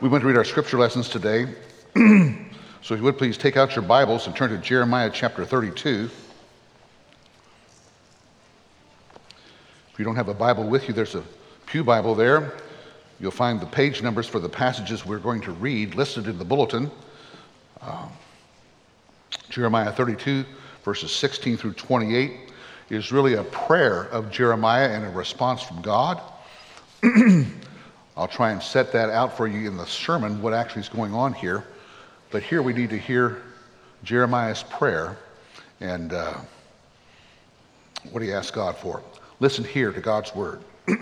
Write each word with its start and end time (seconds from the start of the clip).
We 0.00 0.08
want 0.08 0.22
to 0.22 0.26
read 0.26 0.36
our 0.36 0.44
scripture 0.44 0.76
lessons 0.76 1.08
today. 1.08 1.46
so 1.94 2.94
if 2.94 2.98
you 2.98 3.02
would 3.02 3.16
please 3.16 3.38
take 3.38 3.56
out 3.56 3.76
your 3.76 3.84
Bibles 3.84 4.26
and 4.26 4.34
turn 4.34 4.50
to 4.50 4.58
Jeremiah 4.58 5.08
chapter 5.08 5.44
32. 5.44 6.10
If 9.92 9.98
you 9.98 10.04
don't 10.04 10.16
have 10.16 10.28
a 10.28 10.34
Bible 10.34 10.64
with 10.64 10.88
you, 10.88 10.94
there's 10.94 11.14
a 11.14 11.22
Pew 11.66 11.84
Bible 11.84 12.16
there. 12.16 12.54
You'll 13.20 13.30
find 13.30 13.60
the 13.60 13.66
page 13.66 14.02
numbers 14.02 14.26
for 14.26 14.40
the 14.40 14.48
passages 14.48 15.06
we're 15.06 15.18
going 15.18 15.40
to 15.42 15.52
read 15.52 15.94
listed 15.94 16.26
in 16.26 16.38
the 16.38 16.44
bulletin. 16.44 16.90
Uh, 17.80 18.08
Jeremiah 19.48 19.92
32, 19.92 20.44
verses 20.84 21.12
16 21.12 21.56
through 21.56 21.74
28, 21.74 22.32
is 22.90 23.12
really 23.12 23.34
a 23.34 23.44
prayer 23.44 24.02
of 24.06 24.32
Jeremiah 24.32 24.88
and 24.88 25.04
a 25.04 25.10
response 25.10 25.62
from 25.62 25.82
God. 25.82 26.20
I'll 28.16 28.28
try 28.28 28.52
and 28.52 28.62
set 28.62 28.92
that 28.92 29.10
out 29.10 29.36
for 29.36 29.46
you 29.48 29.68
in 29.68 29.76
the 29.76 29.86
sermon, 29.86 30.40
what 30.40 30.54
actually 30.54 30.82
is 30.82 30.88
going 30.88 31.12
on 31.12 31.32
here. 31.32 31.64
But 32.30 32.42
here 32.42 32.62
we 32.62 32.72
need 32.72 32.90
to 32.90 32.98
hear 32.98 33.42
Jeremiah's 34.04 34.62
prayer 34.62 35.18
and 35.80 36.12
uh, 36.12 36.34
what 38.12 38.22
he 38.22 38.32
asked 38.32 38.52
God 38.52 38.76
for. 38.76 39.02
Listen 39.40 39.64
here 39.64 39.90
to 39.92 40.00
God's 40.00 40.34
word. 40.34 40.62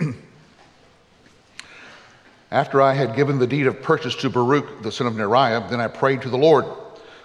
After 2.51 2.81
I 2.81 2.93
had 2.93 3.15
given 3.15 3.39
the 3.39 3.47
deed 3.47 3.67
of 3.67 3.81
purchase 3.81 4.15
to 4.17 4.29
Baruch, 4.29 4.81
the 4.83 4.91
son 4.91 5.07
of 5.07 5.13
Neriah, 5.13 5.69
then 5.69 5.81
I 5.81 5.87
prayed 5.87 6.21
to 6.23 6.29
the 6.29 6.37
Lord, 6.37 6.65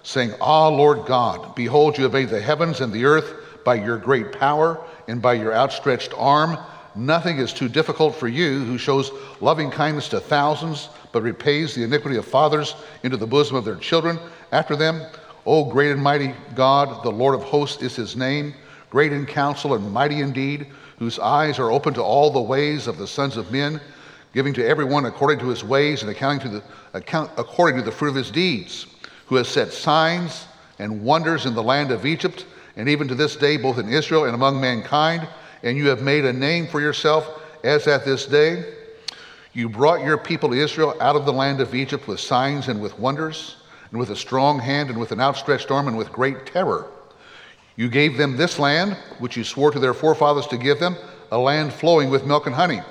saying, 0.02 0.32
Ah, 0.40 0.68
Lord 0.68 1.06
God, 1.06 1.54
behold, 1.54 1.98
you 1.98 2.04
have 2.04 2.12
made 2.12 2.30
the 2.30 2.40
heavens 2.40 2.80
and 2.80 2.92
the 2.92 3.04
earth 3.04 3.34
by 3.64 3.74
your 3.74 3.98
great 3.98 4.32
power 4.32 4.82
and 5.06 5.20
by 5.20 5.34
your 5.34 5.52
outstretched 5.54 6.14
arm. 6.16 6.58
Nothing 6.94 7.38
is 7.38 7.52
too 7.52 7.68
difficult 7.68 8.14
for 8.16 8.28
you, 8.28 8.64
who 8.64 8.78
shows 8.78 9.10
loving 9.40 9.70
kindness 9.70 10.08
to 10.08 10.20
thousands, 10.20 10.88
but 11.12 11.22
repays 11.22 11.74
the 11.74 11.84
iniquity 11.84 12.16
of 12.16 12.26
fathers 12.26 12.74
into 13.02 13.16
the 13.16 13.26
bosom 13.26 13.56
of 13.56 13.64
their 13.64 13.76
children 13.76 14.18
after 14.52 14.74
them. 14.76 15.02
O 15.46 15.64
great 15.64 15.92
and 15.92 16.02
mighty 16.02 16.34
God, 16.54 17.02
the 17.02 17.10
Lord 17.10 17.34
of 17.34 17.42
hosts 17.42 17.82
is 17.82 17.96
his 17.96 18.16
name, 18.16 18.54
great 18.90 19.12
in 19.12 19.26
counsel 19.26 19.74
and 19.74 19.92
mighty 19.92 20.20
indeed, 20.20 20.66
whose 20.98 21.18
eyes 21.18 21.58
are 21.58 21.70
open 21.70 21.94
to 21.94 22.02
all 22.02 22.30
the 22.30 22.40
ways 22.40 22.86
of 22.86 22.98
the 22.98 23.06
sons 23.06 23.36
of 23.36 23.52
men, 23.52 23.80
giving 24.34 24.52
to 24.54 24.66
everyone 24.66 25.06
according 25.06 25.38
to 25.38 25.48
his 25.48 25.64
ways 25.64 26.02
and 26.02 26.10
accounting 26.10 26.40
to 26.40 26.48
the, 26.48 26.62
account, 26.92 27.30
according 27.36 27.78
to 27.78 27.84
the 27.84 27.92
fruit 27.92 28.10
of 28.10 28.14
his 28.14 28.30
deeds, 28.30 28.86
who 29.26 29.36
has 29.36 29.48
set 29.48 29.72
signs 29.72 30.46
and 30.78 31.02
wonders 31.02 31.46
in 31.46 31.54
the 31.54 31.62
land 31.62 31.90
of 31.90 32.04
Egypt, 32.04 32.44
and 32.76 32.88
even 32.88 33.08
to 33.08 33.14
this 33.14 33.36
day, 33.36 33.56
both 33.56 33.78
in 33.78 33.88
Israel 33.88 34.24
and 34.24 34.34
among 34.34 34.60
mankind 34.60 35.26
and 35.62 35.76
you 35.76 35.88
have 35.88 36.02
made 36.02 36.24
a 36.24 36.32
name 36.32 36.66
for 36.66 36.80
yourself 36.80 37.40
as 37.64 37.86
at 37.86 38.04
this 38.04 38.26
day. 38.26 38.74
You 39.52 39.68
brought 39.68 40.04
your 40.04 40.18
people 40.18 40.52
Israel 40.52 40.96
out 41.00 41.16
of 41.16 41.24
the 41.24 41.32
land 41.32 41.60
of 41.60 41.74
Egypt 41.74 42.06
with 42.06 42.20
signs 42.20 42.68
and 42.68 42.80
with 42.80 42.98
wonders, 42.98 43.56
and 43.90 43.98
with 43.98 44.10
a 44.10 44.16
strong 44.16 44.58
hand 44.58 44.90
and 44.90 45.00
with 45.00 45.12
an 45.12 45.20
outstretched 45.20 45.70
arm 45.70 45.88
and 45.88 45.96
with 45.96 46.12
great 46.12 46.46
terror. 46.46 46.86
You 47.76 47.88
gave 47.88 48.16
them 48.16 48.36
this 48.36 48.58
land, 48.58 48.94
which 49.18 49.36
you 49.36 49.44
swore 49.44 49.70
to 49.70 49.78
their 49.78 49.94
forefathers 49.94 50.46
to 50.48 50.58
give 50.58 50.78
them, 50.78 50.96
a 51.30 51.38
land 51.38 51.72
flowing 51.72 52.10
with 52.10 52.26
milk 52.26 52.46
and 52.46 52.54
honey. 52.54 52.82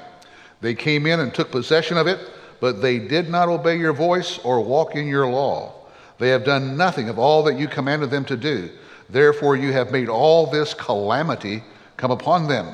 They 0.61 0.73
came 0.73 1.05
in 1.05 1.19
and 1.19 1.33
took 1.33 1.51
possession 1.51 1.97
of 1.97 2.07
it, 2.07 2.19
but 2.59 2.81
they 2.81 2.97
did 2.97 3.29
not 3.29 3.49
obey 3.49 3.77
your 3.77 3.93
voice 3.93 4.39
or 4.39 4.61
walk 4.61 4.95
in 4.95 5.07
your 5.07 5.27
law. 5.27 5.73
They 6.17 6.29
have 6.29 6.43
done 6.43 6.77
nothing 6.77 7.09
of 7.09 7.19
all 7.19 7.43
that 7.43 7.59
you 7.59 7.67
commanded 7.67 8.09
them 8.09 8.25
to 8.25 8.37
do. 8.37 8.71
Therefore, 9.09 9.55
you 9.55 9.71
have 9.71 9.91
made 9.91 10.09
all 10.09 10.47
this 10.47 10.73
calamity 10.73 11.63
come 11.97 12.11
upon 12.11 12.47
them. 12.47 12.73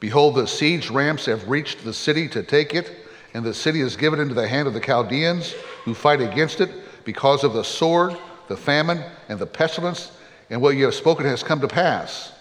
Behold, 0.00 0.34
the 0.34 0.46
siege 0.46 0.90
ramps 0.90 1.26
have 1.26 1.48
reached 1.48 1.84
the 1.84 1.94
city 1.94 2.28
to 2.28 2.42
take 2.42 2.74
it, 2.74 2.92
and 3.32 3.44
the 3.44 3.54
city 3.54 3.80
is 3.80 3.96
given 3.96 4.20
into 4.20 4.34
the 4.34 4.46
hand 4.46 4.68
of 4.68 4.74
the 4.74 4.80
Chaldeans 4.80 5.54
who 5.84 5.94
fight 5.94 6.20
against 6.20 6.60
it 6.60 6.70
because 7.04 7.42
of 7.42 7.54
the 7.54 7.64
sword, 7.64 8.16
the 8.48 8.56
famine, 8.56 9.02
and 9.28 9.38
the 9.38 9.46
pestilence, 9.46 10.12
and 10.50 10.60
what 10.60 10.76
you 10.76 10.84
have 10.84 10.94
spoken 10.94 11.26
has 11.26 11.42
come 11.42 11.60
to 11.60 11.68
pass. 11.68 12.32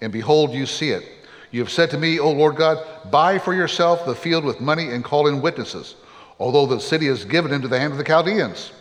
And 0.00 0.12
behold, 0.12 0.52
you 0.52 0.66
see 0.66 0.90
it. 0.90 1.04
You 1.50 1.60
have 1.60 1.70
said 1.70 1.90
to 1.90 1.98
me, 1.98 2.18
O 2.18 2.30
Lord 2.30 2.56
God, 2.56 3.10
buy 3.10 3.38
for 3.38 3.54
yourself 3.54 4.06
the 4.06 4.14
field 4.14 4.44
with 4.44 4.60
money 4.60 4.90
and 4.90 5.04
call 5.04 5.26
in 5.26 5.42
witnesses, 5.42 5.96
although 6.38 6.66
the 6.66 6.80
city 6.80 7.06
is 7.06 7.24
given 7.24 7.52
into 7.52 7.68
the 7.68 7.78
hand 7.78 7.92
of 7.92 7.98
the 7.98 8.04
Chaldeans. 8.04 8.72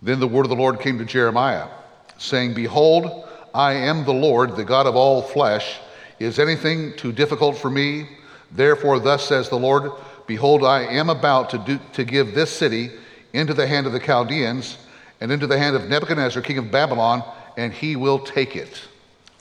Then 0.00 0.20
the 0.20 0.28
word 0.28 0.46
of 0.46 0.50
the 0.50 0.56
Lord 0.56 0.80
came 0.80 0.96
to 0.98 1.04
Jeremiah, 1.04 1.68
saying, 2.16 2.54
Behold, 2.54 3.28
I 3.54 3.72
am 3.72 4.04
the 4.04 4.12
Lord, 4.12 4.56
the 4.56 4.64
God 4.64 4.86
of 4.86 4.96
all 4.96 5.22
flesh. 5.22 5.78
Is 6.18 6.38
anything 6.38 6.94
too 6.96 7.12
difficult 7.12 7.56
for 7.56 7.70
me? 7.70 8.08
Therefore, 8.52 8.98
thus 8.98 9.26
says 9.26 9.48
the 9.48 9.58
Lord 9.58 9.92
Behold, 10.26 10.62
I 10.62 10.82
am 10.82 11.10
about 11.10 11.50
to, 11.50 11.58
do, 11.58 11.80
to 11.94 12.04
give 12.04 12.36
this 12.36 12.56
city 12.56 12.92
into 13.32 13.52
the 13.52 13.66
hand 13.66 13.88
of 13.88 13.92
the 13.92 13.98
Chaldeans 13.98 14.78
and 15.20 15.32
into 15.32 15.48
the 15.48 15.58
hand 15.58 15.74
of 15.74 15.88
Nebuchadnezzar, 15.88 16.40
king 16.40 16.58
of 16.58 16.70
Babylon, 16.70 17.24
and 17.56 17.72
he 17.72 17.96
will 17.96 18.20
take 18.20 18.54
it. 18.54 18.80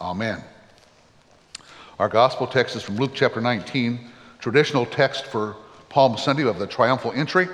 Amen. 0.02 0.44
Our 2.00 2.09
gospel 2.09 2.47
text 2.47 2.76
is 2.76 2.81
from 2.81 2.96
Luke 2.96 3.12
chapter 3.14 3.40
19, 3.40 4.00
traditional 4.40 4.86
text 4.86 5.26
for 5.26 5.58
Palm 5.90 6.18
Sunday 6.18 6.47
of 6.47 6.58
the 6.58 6.66
triumphal 6.66 7.12
entry. 7.12 7.47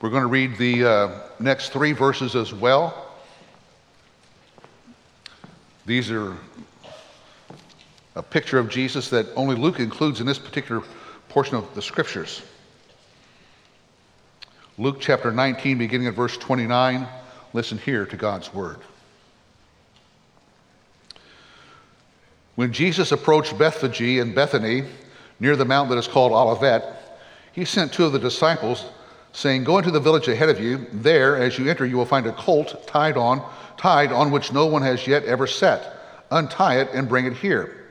We're 0.00 0.10
going 0.10 0.22
to 0.22 0.28
read 0.28 0.56
the 0.56 0.84
uh, 0.84 1.20
next 1.40 1.70
three 1.70 1.92
verses 1.92 2.36
as 2.36 2.54
well. 2.54 3.09
These 5.86 6.10
are 6.10 6.36
a 8.14 8.22
picture 8.22 8.58
of 8.58 8.68
Jesus 8.68 9.10
that 9.10 9.26
only 9.36 9.56
Luke 9.56 9.80
includes 9.80 10.20
in 10.20 10.26
this 10.26 10.38
particular 10.38 10.82
portion 11.28 11.56
of 11.56 11.74
the 11.74 11.82
scriptures. 11.82 12.42
Luke 14.78 14.98
chapter 15.00 15.30
19, 15.30 15.78
beginning 15.78 16.06
at 16.06 16.14
verse 16.14 16.36
29. 16.36 17.06
Listen 17.52 17.78
here 17.78 18.06
to 18.06 18.16
God's 18.16 18.52
word. 18.54 18.78
When 22.56 22.72
Jesus 22.72 23.12
approached 23.12 23.56
Bethphage 23.58 24.00
and 24.20 24.34
Bethany, 24.34 24.84
near 25.38 25.56
the 25.56 25.64
mountain 25.64 25.94
that 25.94 25.98
is 25.98 26.08
called 26.08 26.32
Olivet, 26.32 26.84
he 27.52 27.64
sent 27.64 27.92
two 27.92 28.04
of 28.04 28.12
the 28.12 28.18
disciples, 28.18 28.84
saying, 29.32 29.64
Go 29.64 29.78
into 29.78 29.90
the 29.90 30.00
village 30.00 30.28
ahead 30.28 30.48
of 30.48 30.60
you. 30.60 30.86
There, 30.92 31.36
as 31.36 31.58
you 31.58 31.68
enter, 31.68 31.86
you 31.86 31.96
will 31.96 32.04
find 32.04 32.26
a 32.26 32.32
colt 32.32 32.86
tied 32.86 33.16
on 33.16 33.42
tied 33.80 34.12
on 34.12 34.30
which 34.30 34.52
no 34.52 34.66
one 34.66 34.82
has 34.82 35.06
yet 35.06 35.24
ever 35.24 35.46
sat. 35.46 35.96
Untie 36.30 36.80
it 36.80 36.90
and 36.92 37.08
bring 37.08 37.24
it 37.24 37.32
here. 37.32 37.86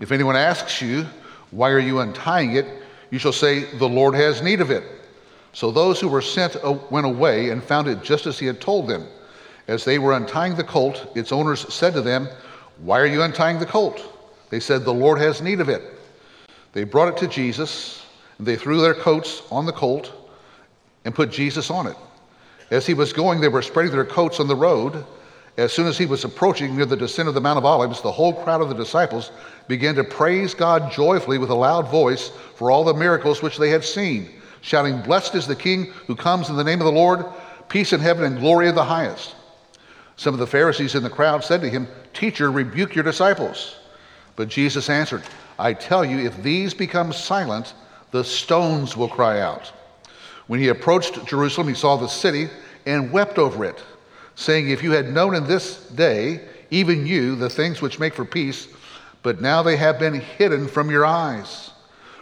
If 0.00 0.12
anyone 0.12 0.36
asks 0.36 0.80
you, 0.80 1.04
Why 1.50 1.70
are 1.70 1.80
you 1.80 1.98
untying 1.98 2.54
it? 2.54 2.66
you 3.10 3.18
shall 3.18 3.32
say, 3.32 3.64
The 3.78 3.88
Lord 3.88 4.14
has 4.14 4.40
need 4.40 4.60
of 4.60 4.70
it. 4.70 4.84
So 5.52 5.70
those 5.70 6.00
who 6.00 6.08
were 6.08 6.22
sent 6.22 6.56
went 6.90 7.06
away 7.06 7.50
and 7.50 7.62
found 7.62 7.88
it 7.88 8.02
just 8.02 8.26
as 8.26 8.38
he 8.38 8.46
had 8.46 8.60
told 8.60 8.88
them. 8.88 9.06
As 9.68 9.84
they 9.84 9.98
were 9.98 10.12
untying 10.12 10.54
the 10.54 10.64
colt, 10.64 11.12
its 11.14 11.32
owners 11.32 11.72
said 11.72 11.92
to 11.94 12.02
them, 12.02 12.28
Why 12.78 13.00
are 13.00 13.06
you 13.06 13.22
untying 13.22 13.58
the 13.58 13.66
colt? 13.66 14.00
They 14.48 14.60
said, 14.60 14.84
The 14.84 14.94
Lord 14.94 15.18
has 15.18 15.42
need 15.42 15.60
of 15.60 15.68
it. 15.68 15.82
They 16.72 16.84
brought 16.84 17.08
it 17.08 17.16
to 17.18 17.26
Jesus, 17.26 18.06
and 18.38 18.46
they 18.46 18.56
threw 18.56 18.80
their 18.80 18.94
coats 18.94 19.42
on 19.50 19.66
the 19.66 19.72
colt 19.72 20.21
and 21.04 21.14
put 21.14 21.30
Jesus 21.30 21.70
on 21.70 21.86
it. 21.86 21.96
As 22.70 22.86
he 22.86 22.94
was 22.94 23.12
going, 23.12 23.40
they 23.40 23.48
were 23.48 23.62
spreading 23.62 23.92
their 23.92 24.04
coats 24.04 24.40
on 24.40 24.48
the 24.48 24.56
road. 24.56 25.04
As 25.58 25.72
soon 25.72 25.86
as 25.86 25.98
he 25.98 26.06
was 26.06 26.24
approaching 26.24 26.74
near 26.74 26.86
the 26.86 26.96
descent 26.96 27.28
of 27.28 27.34
the 27.34 27.40
Mount 27.40 27.58
of 27.58 27.64
Olives, 27.64 28.00
the 28.00 28.10
whole 28.10 28.32
crowd 28.32 28.62
of 28.62 28.70
the 28.70 28.74
disciples 28.74 29.30
began 29.68 29.94
to 29.96 30.04
praise 30.04 30.54
God 30.54 30.90
joyfully 30.90 31.36
with 31.36 31.50
a 31.50 31.54
loud 31.54 31.88
voice 31.88 32.30
for 32.56 32.70
all 32.70 32.84
the 32.84 32.94
miracles 32.94 33.42
which 33.42 33.58
they 33.58 33.68
had 33.68 33.84
seen, 33.84 34.30
shouting, 34.62 35.02
Blessed 35.02 35.34
is 35.34 35.46
the 35.46 35.54
King 35.54 35.92
who 36.06 36.16
comes 36.16 36.48
in 36.48 36.56
the 36.56 36.64
name 36.64 36.80
of 36.80 36.86
the 36.86 36.92
Lord, 36.92 37.26
peace 37.68 37.92
in 37.92 38.00
heaven 38.00 38.24
and 38.24 38.40
glory 38.40 38.68
in 38.68 38.74
the 38.74 38.84
highest. 38.84 39.34
Some 40.16 40.34
of 40.34 40.40
the 40.40 40.46
Pharisees 40.46 40.94
in 40.94 41.02
the 41.02 41.10
crowd 41.10 41.44
said 41.44 41.60
to 41.60 41.68
him, 41.68 41.86
Teacher, 42.14 42.50
rebuke 42.50 42.94
your 42.94 43.04
disciples. 43.04 43.76
But 44.36 44.48
Jesus 44.48 44.88
answered, 44.88 45.22
I 45.58 45.74
tell 45.74 46.04
you, 46.04 46.18
if 46.18 46.42
these 46.42 46.72
become 46.74 47.12
silent, 47.12 47.74
the 48.10 48.24
stones 48.24 48.96
will 48.96 49.08
cry 49.08 49.40
out. 49.40 49.72
When 50.52 50.60
he 50.60 50.68
approached 50.68 51.24
Jerusalem, 51.24 51.68
he 51.68 51.74
saw 51.74 51.96
the 51.96 52.08
city 52.08 52.50
and 52.84 53.10
wept 53.10 53.38
over 53.38 53.64
it 53.64 53.82
saying, 54.34 54.68
If 54.68 54.82
you 54.82 54.92
had 54.92 55.10
known 55.10 55.34
in 55.34 55.46
this 55.46 55.82
day, 55.88 56.42
even 56.68 57.06
you, 57.06 57.36
the 57.36 57.48
things 57.48 57.80
which 57.80 57.98
make 57.98 58.12
for 58.12 58.26
peace, 58.26 58.68
but 59.22 59.40
now 59.40 59.62
they 59.62 59.76
have 59.76 59.98
been 59.98 60.20
hidden 60.20 60.68
from 60.68 60.90
your 60.90 61.06
eyes. 61.06 61.70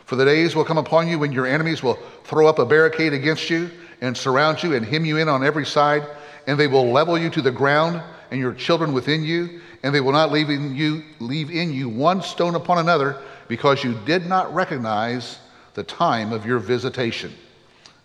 For 0.05 0.15
the 0.15 0.25
days 0.25 0.55
will 0.55 0.65
come 0.65 0.79
upon 0.79 1.09
you 1.09 1.19
when 1.19 1.33
your 1.33 1.45
enemies 1.45 1.83
will 1.83 1.99
throw 2.23 2.47
up 2.47 2.61
a 2.61 2.65
barricade 2.65 3.13
against 3.13 3.51
you 3.51 3.69
and 4.01 4.17
surround 4.17 4.63
you 4.63 4.75
and 4.77 4.87
hem 4.87 5.05
you 5.05 5.17
in 5.17 5.29
on 5.29 5.45
every 5.45 5.67
side, 5.67 6.07
and 6.47 6.57
they 6.57 6.69
will 6.69 6.93
level 6.93 7.19
you 7.19 7.31
to 7.31 7.43
the 7.43 7.51
ground 7.51 8.01
and 8.31 8.39
your 8.39 8.55
children 8.55 8.93
within 8.93 9.25
you, 9.25 9.61
and 9.83 9.93
they 9.93 10.01
will 10.01 10.13
not 10.13 10.31
leave 10.31 10.51
in 10.51 10.77
you, 10.77 11.03
leave 11.19 11.51
in 11.51 11.73
you 11.73 11.89
one 11.89 12.23
stone 12.23 12.55
upon 12.55 12.79
another, 12.79 13.21
because 13.49 13.83
you 13.83 13.99
did 14.07 14.27
not 14.27 14.55
recognize 14.55 15.41
the 15.75 15.83
time 15.83 16.33
of 16.33 16.47
your 16.47 16.61
visitation. 16.61 17.35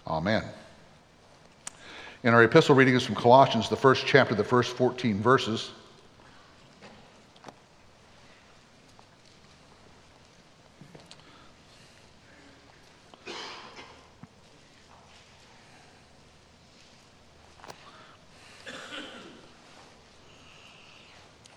Amen. 0.08 0.44
In 2.22 2.34
our 2.34 2.44
epistle 2.44 2.76
reading 2.76 2.96
is 2.96 3.04
from 3.04 3.16
Colossians, 3.16 3.70
the 3.70 3.76
first 3.76 4.06
chapter, 4.06 4.36
the 4.36 4.44
first 4.44 4.76
14 4.76 5.20
verses. 5.20 5.72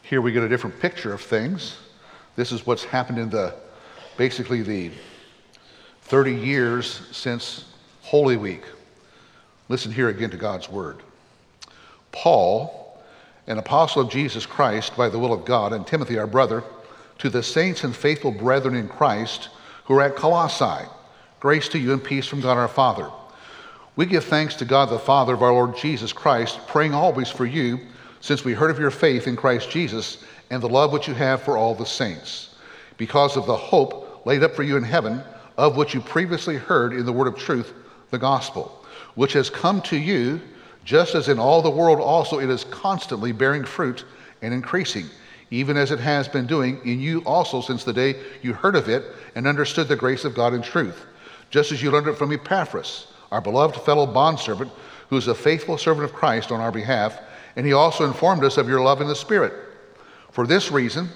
Here 0.02 0.22
we 0.22 0.32
get 0.32 0.42
a 0.42 0.48
different 0.48 0.80
picture 0.80 1.12
of 1.12 1.20
things. 1.20 1.76
This 2.34 2.50
is 2.50 2.64
what's 2.66 2.82
happened 2.82 3.18
in 3.18 3.28
the 3.28 3.54
basically 4.16 4.62
the 4.62 4.90
30 6.04 6.32
years 6.32 7.02
since 7.12 7.66
Holy 8.08 8.38
Week. 8.38 8.62
Listen 9.68 9.92
here 9.92 10.08
again 10.08 10.30
to 10.30 10.38
God's 10.38 10.70
word. 10.70 11.02
Paul, 12.10 12.98
an 13.46 13.58
apostle 13.58 14.00
of 14.00 14.10
Jesus 14.10 14.46
Christ 14.46 14.96
by 14.96 15.10
the 15.10 15.18
will 15.18 15.34
of 15.34 15.44
God, 15.44 15.74
and 15.74 15.86
Timothy, 15.86 16.18
our 16.18 16.26
brother, 16.26 16.64
to 17.18 17.28
the 17.28 17.42
saints 17.42 17.84
and 17.84 17.94
faithful 17.94 18.30
brethren 18.30 18.74
in 18.74 18.88
Christ 18.88 19.50
who 19.84 19.92
are 19.92 20.00
at 20.00 20.16
Colossae, 20.16 20.88
grace 21.38 21.68
to 21.68 21.78
you 21.78 21.92
and 21.92 22.02
peace 22.02 22.26
from 22.26 22.40
God 22.40 22.56
our 22.56 22.66
Father. 22.66 23.10
We 23.94 24.06
give 24.06 24.24
thanks 24.24 24.54
to 24.54 24.64
God 24.64 24.88
the 24.88 24.98
Father 24.98 25.34
of 25.34 25.42
our 25.42 25.52
Lord 25.52 25.76
Jesus 25.76 26.10
Christ, 26.10 26.66
praying 26.66 26.94
always 26.94 27.28
for 27.28 27.44
you, 27.44 27.78
since 28.22 28.42
we 28.42 28.54
heard 28.54 28.70
of 28.70 28.78
your 28.78 28.90
faith 28.90 29.26
in 29.26 29.36
Christ 29.36 29.68
Jesus 29.70 30.24
and 30.48 30.62
the 30.62 30.68
love 30.70 30.94
which 30.94 31.08
you 31.08 31.12
have 31.12 31.42
for 31.42 31.58
all 31.58 31.74
the 31.74 31.84
saints, 31.84 32.54
because 32.96 33.36
of 33.36 33.44
the 33.44 33.54
hope 33.54 34.24
laid 34.24 34.42
up 34.42 34.56
for 34.56 34.62
you 34.62 34.78
in 34.78 34.82
heaven, 34.82 35.22
of 35.58 35.76
which 35.76 35.92
you 35.92 36.00
previously 36.00 36.56
heard 36.56 36.94
in 36.94 37.04
the 37.04 37.12
word 37.12 37.28
of 37.28 37.36
truth, 37.36 37.74
the 38.10 38.18
gospel, 38.18 38.84
which 39.14 39.32
has 39.32 39.50
come 39.50 39.82
to 39.82 39.96
you, 39.96 40.40
just 40.84 41.14
as 41.14 41.28
in 41.28 41.38
all 41.38 41.62
the 41.62 41.70
world 41.70 42.00
also 42.00 42.40
it 42.40 42.48
is 42.48 42.64
constantly 42.64 43.32
bearing 43.32 43.64
fruit 43.64 44.04
and 44.42 44.54
increasing, 44.54 45.06
even 45.50 45.76
as 45.76 45.90
it 45.90 46.00
has 46.00 46.28
been 46.28 46.46
doing 46.46 46.80
in 46.84 47.00
you 47.00 47.20
also 47.20 47.60
since 47.60 47.84
the 47.84 47.92
day 47.92 48.14
you 48.42 48.52
heard 48.52 48.76
of 48.76 48.88
it 48.88 49.04
and 49.34 49.46
understood 49.46 49.88
the 49.88 49.96
grace 49.96 50.24
of 50.24 50.34
God 50.34 50.54
in 50.54 50.62
truth, 50.62 51.06
just 51.50 51.72
as 51.72 51.82
you 51.82 51.90
learned 51.90 52.08
it 52.08 52.16
from 52.16 52.32
Epaphras 52.32 53.08
our 53.30 53.40
beloved 53.40 53.76
fellow 53.82 54.06
bondservant, 54.06 54.70
who 55.10 55.16
is 55.16 55.28
a 55.28 55.34
faithful 55.34 55.78
servant 55.78 56.04
of 56.04 56.14
Christ 56.14 56.50
on 56.50 56.60
our 56.60 56.72
behalf, 56.72 57.20
and 57.56 57.66
he 57.66 57.72
also 57.72 58.04
informed 58.04 58.44
us 58.44 58.56
of 58.56 58.68
your 58.68 58.80
love 58.80 59.00
in 59.00 59.08
the 59.08 59.14
Spirit. 59.14 59.52
For 60.30 60.46
this 60.46 60.70
reason, 60.70 61.08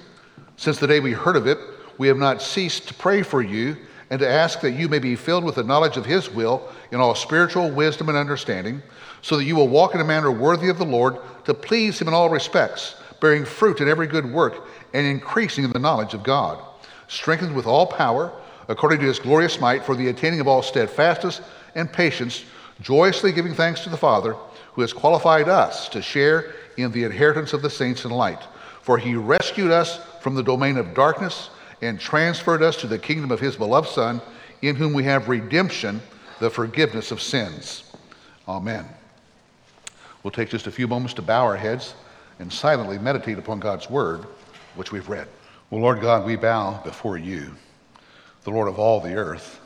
since 0.56 0.78
the 0.78 0.86
day 0.86 1.00
we 1.00 1.12
heard 1.12 1.36
of 1.36 1.46
it, 1.46 1.58
we 1.98 2.08
have 2.08 2.16
not 2.16 2.42
ceased 2.42 2.88
to 2.88 2.94
pray 2.94 3.22
for 3.22 3.42
you 3.42 3.76
and 4.12 4.20
to 4.20 4.29
ask 4.29 4.61
that 4.61 4.73
you 4.73 4.91
may 4.91 4.99
be 4.99 5.17
filled 5.17 5.43
with 5.43 5.55
the 5.55 5.62
knowledge 5.62 5.97
of 5.97 6.05
his 6.05 6.29
will 6.29 6.69
in 6.91 7.00
all 7.00 7.14
spiritual 7.14 7.70
wisdom 7.70 8.11
and 8.11 8.19
understanding, 8.19 8.82
so 9.23 9.38
that 9.38 9.44
you 9.44 9.56
will 9.56 9.69
walk 9.69 9.94
in 9.94 10.03
a 10.03 10.05
manner 10.05 10.31
worthy 10.31 10.69
of 10.69 10.76
the 10.76 10.85
Lord 10.85 11.17
to 11.47 11.55
please 11.55 11.99
him 11.99 12.09
in 12.09 12.14
all 12.14 12.29
respects, 12.29 12.97
bearing 13.23 13.47
fruit 13.47 13.81
in 13.81 13.88
every 13.88 14.06
good 14.06 14.31
work 14.31 14.69
and 14.93 15.06
increasing 15.06 15.64
in 15.64 15.73
the 15.73 15.79
knowledge 15.79 16.12
of 16.12 16.23
God, 16.23 16.62
strengthened 17.09 17.56
with 17.56 17.67
all 17.67 17.87
power 17.87 18.31
according 18.69 19.00
to 19.00 19.06
his 19.06 19.19
glorious 19.19 19.59
might 19.59 19.82
for 19.82 19.97
the 19.97 20.09
attaining 20.09 20.41
of 20.41 20.47
all 20.47 20.61
steadfastness 20.61 21.41
and 21.75 21.91
patience, 21.91 22.44
joyously 22.82 23.32
giving 23.32 23.55
thanks 23.55 23.81
to 23.81 23.88
the 23.88 23.97
Father 23.97 24.37
who 24.75 24.82
has 24.82 24.93
qualified 24.93 25.49
us 25.49 25.88
to 25.88 26.03
share 26.03 26.53
in 26.76 26.93
the 26.93 27.05
inheritance 27.05 27.55
of 27.55 27.62
the 27.62 27.70
saints 27.70 28.05
in 28.05 28.11
light. 28.11 28.43
For 28.82 28.99
he 28.99 29.14
rescued 29.14 29.70
us 29.70 30.00
from 30.20 30.35
the 30.35 30.43
domain 30.43 30.76
of 30.76 30.93
darkness 30.93 31.49
and 31.82 32.00
transferred 32.00 32.62
us 32.62 32.76
to 32.76 32.87
the 32.87 32.99
kingdom 32.99 33.31
of 33.31 33.40
his 33.40 33.56
beloved 33.56 33.88
Son, 33.88 34.23
in 34.62 34.76
whom 34.76 34.93
we 34.93 35.05
have 35.05 35.29
redemption, 35.29 36.00
the 36.38 36.49
forgiveness 36.49 37.11
of 37.11 37.20
sins. 37.20 37.93
Amen. 38.49 38.87
We'll 40.23 40.31
take 40.31 40.49
just 40.49 40.69
a 40.69 40.73
few 40.73 40.87
moments 40.87 41.14
to 41.14 41.23
bow 41.23 41.44
our 41.44 41.56
heads 41.56 41.94
and 42.38 42.52
silently 42.52 42.99
meditate 42.99 43.38
upon 43.38 43.58
God's 43.58 43.90
word, 43.90 44.25
which 44.76 44.93
we've 44.93 45.08
read. 45.08 45.26
Well, 45.69 45.81
Lord 45.81 46.00
God, 46.00 46.25
we 46.25 46.37
bow 46.37 46.81
before 46.84 47.19
you, 47.19 47.50
the 48.44 48.50
Lord 48.50 48.69
of 48.69 48.78
all 48.78 49.00
the 49.00 49.14
earth 49.14 49.61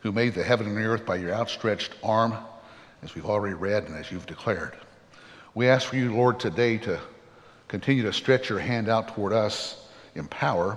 who 0.00 0.12
made 0.12 0.34
the 0.34 0.42
heaven 0.42 0.66
and 0.66 0.76
the 0.76 0.84
earth 0.84 1.06
by 1.06 1.16
your 1.16 1.32
outstretched 1.32 1.94
arm, 2.02 2.36
as 3.02 3.14
we've 3.14 3.24
already 3.24 3.54
read 3.54 3.84
and 3.84 3.96
as 3.96 4.12
you've 4.12 4.26
declared. 4.26 4.76
We 5.54 5.66
ask 5.66 5.88
for 5.88 5.96
you, 5.96 6.14
Lord, 6.14 6.38
today 6.38 6.76
to 6.78 7.00
continue 7.68 8.02
to 8.02 8.12
stretch 8.12 8.50
your 8.50 8.58
hand 8.58 8.90
out 8.90 9.14
toward 9.14 9.32
us 9.32 9.86
in 10.14 10.28
power 10.28 10.76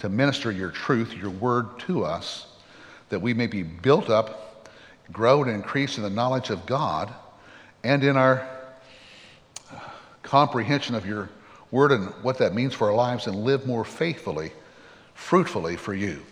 to 0.00 0.08
minister 0.08 0.50
your 0.50 0.70
truth, 0.70 1.14
your 1.14 1.30
word 1.30 1.78
to 1.80 2.04
us, 2.04 2.46
that 3.10 3.20
we 3.20 3.34
may 3.34 3.46
be 3.46 3.62
built 3.62 4.10
up, 4.10 4.68
grow 5.12 5.42
and 5.42 5.50
increase 5.50 5.96
in 5.96 6.02
the 6.02 6.10
knowledge 6.10 6.50
of 6.50 6.66
God 6.66 7.12
and 7.84 8.02
in 8.02 8.16
our 8.16 8.46
uh, 9.70 9.78
comprehension 10.22 10.94
of 10.94 11.06
your 11.06 11.30
word 11.70 11.92
and 11.92 12.08
what 12.22 12.38
that 12.38 12.54
means 12.54 12.74
for 12.74 12.88
our 12.88 12.94
lives 12.94 13.26
and 13.26 13.44
live 13.44 13.66
more 13.66 13.84
faithfully, 13.84 14.52
fruitfully 15.14 15.76
for 15.76 15.94
you. 15.94 16.22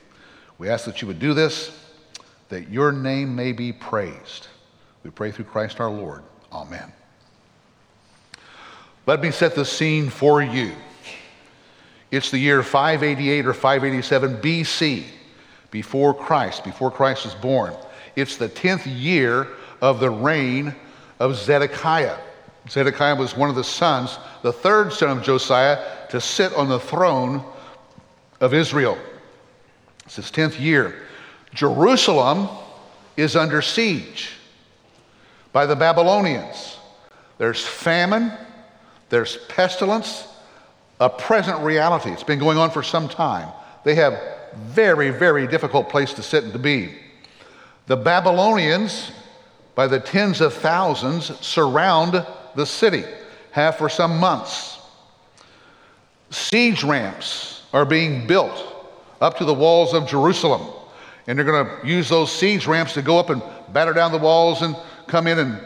We 0.59 0.69
ask 0.69 0.85
that 0.87 1.01
you 1.01 1.09
would 1.09 1.21
do 1.21 1.35
this 1.35 1.85
that 2.49 2.71
your 2.71 2.93
name 2.93 3.37
may 3.37 3.53
be 3.53 3.73
praised. 3.73 4.49
We 5.03 5.11
pray 5.11 5.31
through 5.31 5.45
Christ 5.45 5.81
our 5.81 5.91
Lord. 5.91 6.23
Amen. 6.51 6.91
Let 9.07 9.21
me 9.21 9.31
set 9.31 9.55
the 9.55 9.67
scene 9.67 10.09
for 10.09 10.43
you. 10.43 10.73
It's 12.11 12.31
the 12.31 12.39
year 12.39 12.63
588 12.63 13.47
or 13.47 13.55
587 13.55 14.37
BC, 14.39 15.05
before 15.71 16.15
Christ, 16.15 16.65
before 16.65 16.91
Christ 16.91 17.25
was 17.25 17.35
born. 17.35 17.75
It's 18.17 18.37
the 18.37 18.49
10th 18.49 18.87
year 18.87 19.49
of 19.81 20.01
the 20.01 20.11
reign 20.11 20.75
of 21.21 21.37
Zedekiah. 21.37 22.19
Zedekiah 22.69 23.15
was 23.15 23.37
one 23.37 23.51
of 23.51 23.57
the 23.57 23.65
sons, 23.65 24.19
the 24.43 24.53
third 24.53 24.93
son 24.93 25.19
of 25.19 25.25
Josiah, 25.25 25.85
to 26.11 26.21
sit 26.21 26.53
on 26.55 26.69
the 26.69 26.81
throne 26.81 27.45
of 28.41 28.55
Israel. 28.55 28.99
It's 30.05 30.17
his 30.17 30.31
10th 30.31 30.59
year. 30.59 31.03
Jerusalem 31.55 32.49
is 33.17 33.37
under 33.37 33.61
siege 33.63 34.33
by 35.53 35.67
the 35.67 35.77
Babylonians. 35.77 36.79
There's 37.37 37.65
famine, 37.67 38.33
there's 39.11 39.37
pestilence, 39.49 40.27
a 41.01 41.09
present 41.09 41.61
reality. 41.61 42.11
It's 42.11 42.23
been 42.23 42.39
going 42.39 42.59
on 42.59 42.71
for 42.71 42.83
some 42.83 43.09
time. 43.09 43.49
They 43.85 43.95
have 43.97 44.21
very, 44.55 45.11
very 45.11 45.47
difficult 45.47 45.89
place 45.89 46.13
to 46.15 46.23
sit 46.23 46.45
and 46.45 46.53
to 46.53 46.59
be. 46.59 46.95
The 47.87 47.97
Babylonians, 47.97 49.13
by 49.75 49.87
the 49.87 50.01
tens 50.01 50.41
of 50.41 50.55
thousands, 50.55 51.27
surround 51.45 52.27
the 52.55 52.67
city, 52.67 53.05
have 53.53 53.77
for 53.77 53.89
some 53.89 54.19
months. 54.19 54.79
Siege 56.31 56.85
ramps 56.85 57.63
are 57.73 57.85
being 57.85 58.27
built 58.27 58.65
up 59.21 59.39
to 59.39 59.45
the 59.45 59.55
walls 59.55 59.95
of 59.95 60.07
Jerusalem 60.07 60.63
and 61.29 61.39
they're 61.39 61.45
going 61.45 61.67
to 61.67 61.87
use 61.87 62.09
those 62.09 62.33
siege 62.33 62.67
ramps 62.67 62.95
to 62.95 63.03
go 63.03 63.19
up 63.19 63.29
and 63.29 63.43
batter 63.73 63.93
down 63.93 64.13
the 64.13 64.19
walls 64.19 64.63
and 64.63 64.75
come 65.07 65.27
in 65.27 65.39
and 65.39 65.61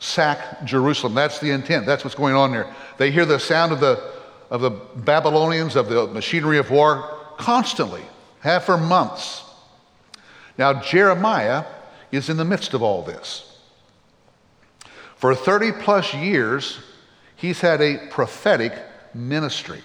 sack 0.00 0.64
Jerusalem. 0.64 1.14
That's 1.14 1.38
the 1.40 1.50
intent. 1.50 1.86
That's 1.86 2.04
what's 2.04 2.14
going 2.14 2.34
on 2.34 2.52
there. 2.52 2.72
They 2.98 3.10
hear 3.10 3.24
the 3.24 3.40
sound 3.40 3.72
of 3.72 3.80
the, 3.80 4.12
of 4.50 4.60
the 4.60 4.70
Babylonians, 4.70 5.76
of 5.76 5.88
the 5.88 6.08
machinery 6.08 6.58
of 6.58 6.70
war, 6.70 7.08
constantly, 7.38 8.02
have 8.40 8.64
for 8.64 8.76
months. 8.76 9.44
Now, 10.58 10.82
Jeremiah 10.82 11.64
is 12.12 12.28
in 12.28 12.36
the 12.36 12.44
midst 12.44 12.74
of 12.74 12.82
all 12.82 13.02
this. 13.02 13.58
For 15.16 15.34
30 15.34 15.72
plus 15.72 16.12
years, 16.12 16.80
he's 17.36 17.60
had 17.60 17.80
a 17.80 18.08
prophetic 18.10 18.72
ministry. 19.14 19.82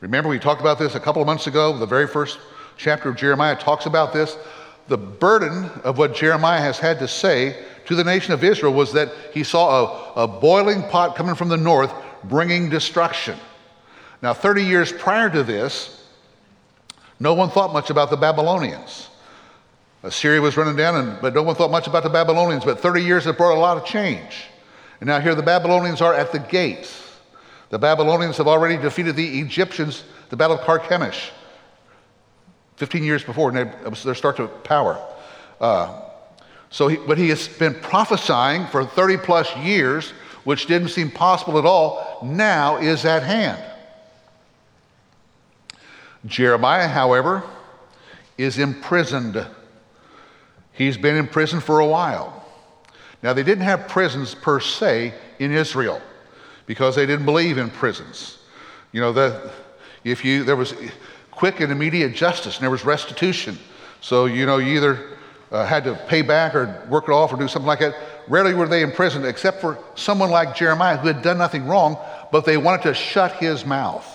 Remember, 0.00 0.28
we 0.28 0.38
talked 0.38 0.60
about 0.60 0.78
this 0.78 0.94
a 0.94 1.00
couple 1.00 1.22
of 1.22 1.26
months 1.26 1.46
ago, 1.46 1.76
the 1.76 1.86
very 1.86 2.06
first 2.06 2.38
chapter 2.76 3.08
of 3.08 3.16
Jeremiah 3.16 3.56
talks 3.56 3.86
about 3.86 4.12
this. 4.12 4.36
The 4.88 4.98
burden 4.98 5.70
of 5.82 5.96
what 5.96 6.14
Jeremiah 6.14 6.60
has 6.60 6.78
had 6.78 6.98
to 6.98 7.08
say 7.08 7.64
to 7.86 7.94
the 7.94 8.04
nation 8.04 8.34
of 8.34 8.44
Israel 8.44 8.74
was 8.74 8.92
that 8.92 9.12
he 9.32 9.42
saw 9.42 10.12
a, 10.16 10.24
a 10.24 10.28
boiling 10.28 10.82
pot 10.82 11.16
coming 11.16 11.34
from 11.34 11.48
the 11.48 11.56
north 11.56 11.92
bringing 12.24 12.68
destruction. 12.68 13.38
Now, 14.24 14.32
30 14.32 14.64
years 14.64 14.90
prior 14.90 15.28
to 15.28 15.42
this, 15.42 16.02
no 17.20 17.34
one 17.34 17.50
thought 17.50 17.74
much 17.74 17.90
about 17.90 18.08
the 18.08 18.16
Babylonians. 18.16 19.10
Assyria 20.02 20.40
was 20.40 20.56
running 20.56 20.76
down, 20.76 20.96
and, 20.96 21.20
but 21.20 21.34
no 21.34 21.42
one 21.42 21.54
thought 21.54 21.70
much 21.70 21.86
about 21.86 22.04
the 22.04 22.08
Babylonians. 22.08 22.64
But 22.64 22.80
30 22.80 23.02
years 23.02 23.24
have 23.26 23.36
brought 23.36 23.54
a 23.54 23.60
lot 23.60 23.76
of 23.76 23.84
change. 23.84 24.46
And 25.00 25.08
now 25.08 25.20
here 25.20 25.34
the 25.34 25.42
Babylonians 25.42 26.00
are 26.00 26.14
at 26.14 26.32
the 26.32 26.38
gates. 26.38 27.02
The 27.68 27.78
Babylonians 27.78 28.38
have 28.38 28.48
already 28.48 28.78
defeated 28.78 29.14
the 29.14 29.40
Egyptians, 29.40 30.04
the 30.30 30.36
Battle 30.36 30.56
of 30.56 30.62
Carchemish. 30.62 31.28
15 32.76 33.02
years 33.02 33.22
before, 33.22 33.52
their 33.52 34.14
start 34.14 34.38
to 34.38 34.48
power. 34.48 35.06
Uh, 35.60 36.00
so, 36.70 36.88
he, 36.88 36.96
but 36.96 37.18
he 37.18 37.28
has 37.28 37.46
been 37.46 37.74
prophesying 37.74 38.68
for 38.68 38.86
30 38.86 39.18
plus 39.18 39.54
years, 39.58 40.12
which 40.44 40.64
didn't 40.64 40.88
seem 40.88 41.10
possible 41.10 41.58
at 41.58 41.66
all, 41.66 42.20
now 42.22 42.78
is 42.78 43.04
at 43.04 43.22
hand. 43.22 43.62
Jeremiah, 46.26 46.88
however, 46.88 47.42
is 48.38 48.58
imprisoned. 48.58 49.46
He's 50.72 50.96
been 50.96 51.16
in 51.16 51.28
prison 51.28 51.60
for 51.60 51.80
a 51.80 51.86
while. 51.86 52.44
Now, 53.22 53.32
they 53.32 53.42
didn't 53.42 53.64
have 53.64 53.88
prisons 53.88 54.34
per 54.34 54.60
se 54.60 55.14
in 55.38 55.52
Israel 55.52 56.00
because 56.66 56.96
they 56.96 57.06
didn't 57.06 57.26
believe 57.26 57.58
in 57.58 57.70
prisons. 57.70 58.38
You 58.92 59.00
know, 59.00 59.12
that 59.12 59.52
if 60.04 60.24
you, 60.24 60.44
there 60.44 60.56
was, 60.56 60.74
quick 61.30 61.60
and 61.60 61.72
immediate 61.72 62.14
justice, 62.14 62.56
and 62.56 62.62
there 62.62 62.70
was 62.70 62.84
restitution. 62.84 63.58
So, 64.00 64.26
you 64.26 64.46
know, 64.46 64.58
you 64.58 64.76
either 64.76 65.16
uh, 65.50 65.66
had 65.66 65.84
to 65.84 65.94
pay 66.08 66.22
back 66.22 66.54
or 66.54 66.86
work 66.88 67.04
it 67.04 67.12
off 67.12 67.32
or 67.32 67.36
do 67.36 67.48
something 67.48 67.66
like 67.66 67.80
that. 67.80 67.94
rarely 68.28 68.54
were 68.54 68.68
they 68.68 68.82
imprisoned 68.82 69.24
except 69.24 69.60
for 69.60 69.78
someone 69.94 70.30
like 70.30 70.56
Jeremiah 70.56 70.96
who 70.96 71.08
had 71.08 71.22
done 71.22 71.38
nothing 71.38 71.66
wrong, 71.66 71.98
but 72.32 72.44
they 72.44 72.56
wanted 72.56 72.82
to 72.82 72.94
shut 72.94 73.32
his 73.32 73.64
mouth. 73.64 74.13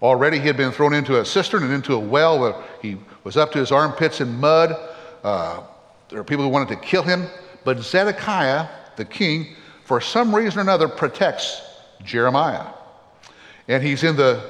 Already 0.00 0.38
he 0.38 0.46
had 0.46 0.56
been 0.56 0.70
thrown 0.70 0.94
into 0.94 1.20
a 1.20 1.24
cistern 1.24 1.64
and 1.64 1.72
into 1.72 1.94
a 1.94 1.98
well 1.98 2.38
where 2.38 2.54
he 2.80 2.96
was 3.24 3.36
up 3.36 3.52
to 3.52 3.58
his 3.58 3.72
armpits 3.72 4.20
in 4.20 4.38
mud. 4.38 4.76
Uh, 5.24 5.62
there 6.08 6.18
were 6.18 6.24
people 6.24 6.44
who 6.44 6.50
wanted 6.50 6.68
to 6.68 6.76
kill 6.76 7.02
him, 7.02 7.26
but 7.64 7.80
Zedekiah, 7.80 8.68
the 8.96 9.04
king, 9.04 9.56
for 9.84 10.00
some 10.00 10.34
reason 10.34 10.60
or 10.60 10.62
another, 10.62 10.88
protects 10.88 11.62
Jeremiah. 12.04 12.66
And 13.66 13.82
he's 13.82 14.04
in 14.04 14.16
the 14.16 14.42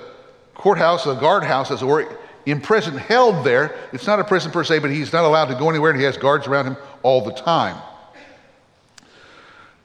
courthouse, 0.54 1.04
the 1.04 1.14
guardhouse, 1.14 1.70
as 1.70 1.82
it 1.82 1.86
were, 1.86 2.18
imprisoned, 2.46 2.98
held 2.98 3.44
there. 3.44 3.74
It's 3.92 4.06
not 4.06 4.20
a 4.20 4.24
prison 4.24 4.50
per 4.50 4.64
se, 4.64 4.80
but 4.80 4.90
he's 4.90 5.12
not 5.12 5.24
allowed 5.24 5.46
to 5.46 5.54
go 5.54 5.70
anywhere, 5.70 5.90
and 5.90 5.98
he 5.98 6.04
has 6.04 6.16
guards 6.16 6.46
around 6.46 6.66
him 6.66 6.76
all 7.02 7.24
the 7.24 7.32
time. 7.32 7.80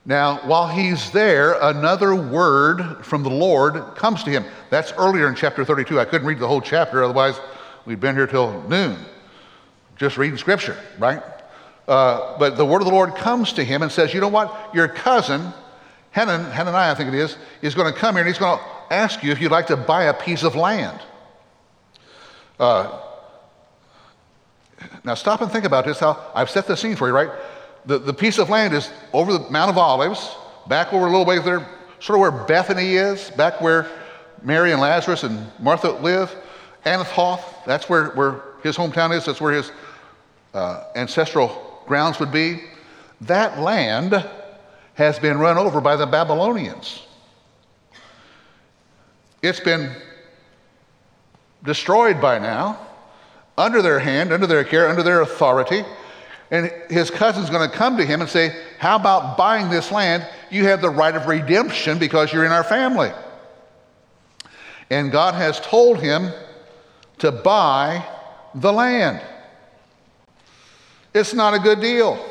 Now, 0.05 0.39
while 0.45 0.67
he's 0.67 1.11
there, 1.11 1.53
another 1.61 2.13
word 2.13 3.05
from 3.05 3.23
the 3.23 3.29
Lord 3.29 3.95
comes 3.95 4.23
to 4.23 4.31
him. 4.31 4.43
That's 4.69 4.91
earlier 4.93 5.29
in 5.29 5.35
chapter 5.35 5.63
32. 5.63 5.99
I 5.99 6.05
couldn't 6.05 6.27
read 6.27 6.39
the 6.39 6.47
whole 6.47 6.59
chapter, 6.59 7.03
otherwise, 7.03 7.39
we'd 7.85 8.01
been 8.01 8.15
here 8.15 8.27
till 8.27 8.61
noon, 8.63 8.97
just 9.95 10.17
reading 10.17 10.37
scripture, 10.37 10.77
right? 10.99 11.23
Uh, 11.87 12.37
but 12.37 12.57
the 12.57 12.65
word 12.65 12.81
of 12.81 12.85
the 12.85 12.93
Lord 12.93 13.15
comes 13.15 13.53
to 13.53 13.63
him 13.63 13.81
and 13.81 13.91
says, 13.91 14.13
You 14.13 14.19
know 14.19 14.27
what? 14.27 14.71
Your 14.73 14.89
cousin, 14.89 15.53
Hanan, 16.11 16.51
Hananiah, 16.51 16.91
I 16.91 16.95
think 16.95 17.09
it 17.09 17.15
is, 17.15 17.37
is 17.61 17.73
going 17.73 17.91
to 17.91 17.97
come 17.97 18.15
here 18.15 18.21
and 18.21 18.27
he's 18.27 18.37
going 18.37 18.57
to 18.57 18.65
ask 18.93 19.23
you 19.23 19.31
if 19.31 19.39
you'd 19.39 19.51
like 19.51 19.67
to 19.67 19.77
buy 19.77 20.05
a 20.05 20.13
piece 20.13 20.43
of 20.43 20.55
land. 20.55 20.99
Uh, 22.59 22.99
now, 25.03 25.13
stop 25.13 25.41
and 25.41 25.51
think 25.51 25.65
about 25.65 25.85
this. 25.85 25.99
How 25.99 26.31
I've 26.35 26.49
set 26.49 26.67
the 26.67 26.75
scene 26.75 26.95
for 26.95 27.07
you, 27.07 27.13
right? 27.13 27.29
The, 27.85 27.99
the 27.99 28.13
piece 28.13 28.37
of 28.37 28.49
land 28.49 28.73
is 28.73 28.89
over 29.11 29.33
the 29.33 29.49
Mount 29.49 29.69
of 29.69 29.77
Olives, 29.77 30.35
back 30.67 30.93
over 30.93 31.05
a 31.05 31.09
little 31.09 31.25
ways 31.25 31.43
there, 31.43 31.67
sort 31.99 32.17
of 32.17 32.21
where 32.21 32.45
Bethany 32.45 32.95
is, 32.95 33.29
back 33.31 33.59
where 33.59 33.87
Mary 34.41 34.71
and 34.71 34.81
Lazarus 34.81 35.23
and 35.23 35.47
Martha 35.59 35.91
live. 35.91 36.33
Anathoth, 36.85 37.41
that's 37.65 37.89
where, 37.89 38.09
where 38.11 38.41
his 38.61 38.77
hometown 38.77 39.15
is, 39.15 39.25
that's 39.25 39.41
where 39.41 39.53
his 39.53 39.71
uh, 40.53 40.85
ancestral 40.95 41.81
grounds 41.85 42.19
would 42.19 42.31
be. 42.31 42.61
That 43.21 43.59
land 43.59 44.25
has 44.95 45.19
been 45.19 45.37
run 45.37 45.57
over 45.57 45.81
by 45.81 45.95
the 45.95 46.05
Babylonians. 46.05 47.03
It's 49.41 49.59
been 49.59 49.91
destroyed 51.63 52.21
by 52.21 52.39
now, 52.39 52.79
under 53.57 53.81
their 53.81 53.99
hand, 53.99 54.31
under 54.31 54.47
their 54.47 54.63
care, 54.63 54.87
under 54.87 55.03
their 55.03 55.21
authority. 55.21 55.83
And 56.51 56.71
his 56.89 57.09
cousin's 57.09 57.49
going 57.49 57.69
to 57.69 57.75
come 57.75 57.97
to 57.97 58.05
him 58.05 58.21
and 58.21 58.29
say, 58.29 58.55
How 58.77 58.95
about 58.95 59.37
buying 59.37 59.69
this 59.69 59.91
land? 59.91 60.27
You 60.51 60.65
have 60.65 60.81
the 60.81 60.89
right 60.89 61.15
of 61.15 61.27
redemption 61.27 61.97
because 61.97 62.31
you're 62.31 62.45
in 62.45 62.51
our 62.51 62.63
family. 62.63 63.11
And 64.89 65.11
God 65.11 65.33
has 65.33 65.59
told 65.59 65.99
him 65.99 66.31
to 67.19 67.31
buy 67.31 68.05
the 68.53 68.71
land. 68.71 69.21
It's 71.13 71.33
not 71.33 71.53
a 71.53 71.59
good 71.59 71.79
deal. 71.79 72.23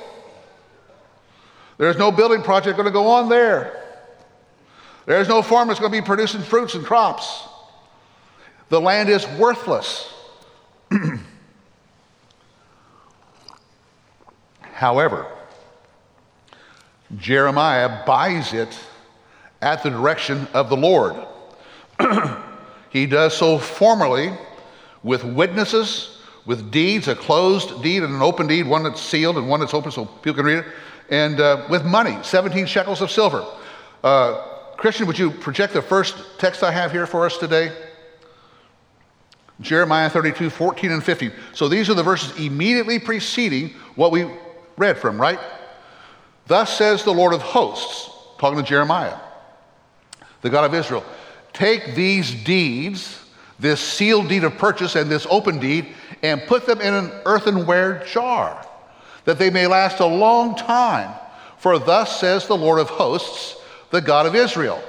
There's 1.79 1.97
no 1.97 2.13
building 2.13 2.43
project 2.43 2.77
going 2.77 2.87
to 2.87 2.93
go 2.93 3.09
on 3.09 3.29
there. 3.29 3.83
There's 5.07 5.29
no 5.29 5.43
farm 5.43 5.69
that's 5.69 5.81
going 5.81 5.91
to 5.91 6.01
be 6.01 6.05
producing 6.05 6.43
fruits 6.43 6.75
and 6.75 6.85
crops. 6.85 7.49
The 8.69 8.81
land 8.81 9.09
is 9.09 9.27
worthless. 9.39 10.13
However, 14.83 15.29
Jeremiah 17.17 18.05
buys 18.05 18.53
it 18.53 18.77
at 19.61 19.85
the 19.85 19.91
direction 19.91 20.49
of 20.55 20.71
the 20.71 20.77
Lord. 20.77 21.15
he 22.91 23.07
does 23.07 23.37
so 23.37 23.59
formally 23.59 24.33
with 25.05 25.23
witnesses, 25.23 26.19
with 26.47 26.73
deeds, 26.73 27.07
a 27.07 27.15
closed 27.15 27.81
deed 27.81 28.03
and 28.03 28.13
an 28.13 28.23
open 28.23 28.49
deed, 28.49 28.67
one 28.67 28.83
that's 28.83 29.01
sealed 29.01 29.39
and 29.39 29.49
one 29.49 29.61
that's 29.61 29.73
open 29.73 29.93
so 29.93 30.05
people 30.05 30.35
can 30.35 30.47
read 30.47 30.59
it, 30.59 30.67
and 31.11 31.41
uh, 31.41 31.65
with 31.71 31.85
money, 31.85 32.19
17 32.21 32.67
shekels 32.67 33.01
of 33.03 33.09
silver. 33.09 33.47
Uh, 34.03 34.43
Christian, 34.77 35.07
would 35.07 35.17
you 35.17 35.31
project 35.31 35.75
the 35.75 35.83
first 35.83 36.41
text 36.41 36.65
I 36.65 36.73
have 36.73 36.91
here 36.91 37.07
for 37.07 37.25
us 37.25 37.39
today? 37.39 37.71
Jeremiah 39.61 40.11
32, 40.11 40.51
14 40.51 40.91
and 40.91 41.05
15. 41.05 41.31
So 41.53 41.69
these 41.69 41.89
are 41.89 41.95
the 41.95 42.03
verses 42.03 42.37
immediately 42.37 42.99
preceding 42.99 43.69
what 43.95 44.11
we 44.11 44.27
read 44.77 44.99
from, 44.99 45.21
right? 45.21 45.39
Thus 46.47 46.77
says 46.77 47.05
the 47.05 47.13
Lord 47.13 47.33
of 47.33 47.43
hosts, 47.43 48.11
talking 48.39 48.59
to 48.59 48.65
Jeremiah, 48.65 49.17
the 50.41 50.51
God 50.51 50.65
of 50.65 50.75
Israel, 50.75 51.05
take 51.53 51.95
these 51.95 52.35
deeds, 52.45 53.19
this 53.59 53.81
sealed 53.81 54.29
deed 54.29 54.45
of 54.45 54.59
purchase 54.59 54.97
and 54.97 55.11
this 55.11 55.27
open 55.31 55.59
deed, 55.59 55.89
and 56.23 56.43
put 56.47 56.67
them 56.67 56.81
in 56.81 56.95
an 56.95 57.13
earthenware 57.25 58.05
jar, 58.07 58.67
that 59.25 59.39
they 59.39 59.51
may 59.51 59.67
last 59.67 60.01
a 60.01 60.07
long 60.07 60.57
time. 60.57 61.15
For 61.59 61.79
thus 61.79 62.19
says 62.19 62.47
the 62.47 62.57
Lord 62.57 62.81
of 62.81 62.91
hosts, 62.91 63.57
the 63.91 64.01
God 64.01 64.27
of 64.27 64.35
Israel 64.35 64.83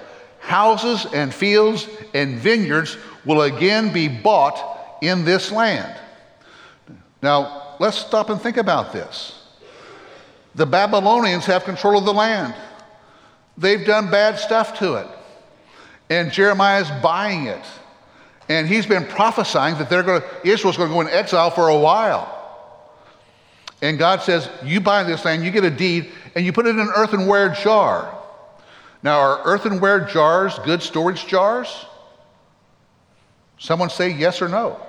houses 0.44 1.06
and 1.14 1.34
fields 1.34 1.88
and 2.14 2.38
vineyards 2.38 2.98
will 3.26 3.44
again 3.44 3.94
be 3.94 4.10
bought 4.10 4.98
in 5.02 5.24
this 5.24 5.52
land. 5.52 5.98
Now, 7.22 7.76
let's 7.80 7.98
stop 7.98 8.30
and 8.30 8.42
think 8.42 8.58
about 8.58 8.92
this. 8.92 9.42
The 10.56 10.66
Babylonians 10.66 11.46
have 11.46 11.64
control 11.64 11.98
of 11.98 12.06
the 12.06 12.14
land. 12.14 12.54
They've 13.58 13.86
done 13.86 14.10
bad 14.12 14.38
stuff 14.40 14.78
to 14.80 14.96
it. 14.96 15.08
And 16.10 16.32
Jeremiah's 16.32 16.90
buying 17.02 17.48
it. 17.48 17.64
And 18.50 18.68
he's 18.68 18.86
been 18.86 19.06
prophesying 19.06 19.78
that 19.78 19.90
they're 19.90 20.04
going 20.04 20.22
to, 20.22 20.48
Israel's 20.48 20.78
going 20.78 20.90
to 20.90 20.94
go 20.94 21.02
in 21.02 21.08
exile 21.08 21.50
for 21.50 21.70
a 21.70 21.78
while. 21.78 22.40
And 23.82 23.98
God 23.98 24.22
says, 24.22 24.50
You 24.64 24.80
buy 24.80 25.04
this 25.04 25.26
land, 25.26 25.44
you 25.44 25.52
get 25.52 25.64
a 25.64 25.70
deed, 25.70 26.12
and 26.36 26.46
you 26.46 26.54
put 26.54 26.66
it 26.66 26.70
in 26.70 26.80
an 26.80 26.92
earthenware 26.96 27.50
jar. 27.50 28.18
Now, 29.02 29.20
are 29.20 29.42
earthenware 29.44 30.02
jars 30.02 30.58
good 30.60 30.82
storage 30.82 31.28
jars? 31.28 31.86
Someone 33.60 33.90
say 33.90 34.10
yes 34.10 34.42
or 34.42 34.50
no. 34.50 34.80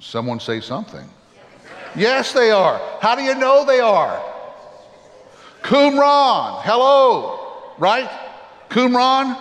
Someone 0.00 0.40
say 0.40 0.60
something. 0.60 1.08
Yes, 1.96 2.32
they 2.32 2.50
are. 2.50 2.80
How 3.00 3.14
do 3.14 3.22
you 3.22 3.34
know 3.34 3.64
they 3.64 3.80
are? 3.80 4.22
Qumran, 5.62 6.62
hello, 6.62 7.38
right? 7.78 8.08
Qumran, 8.70 9.36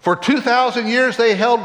for 0.00 0.16
2,000 0.16 0.86
years 0.86 1.16
they 1.16 1.34
held 1.34 1.60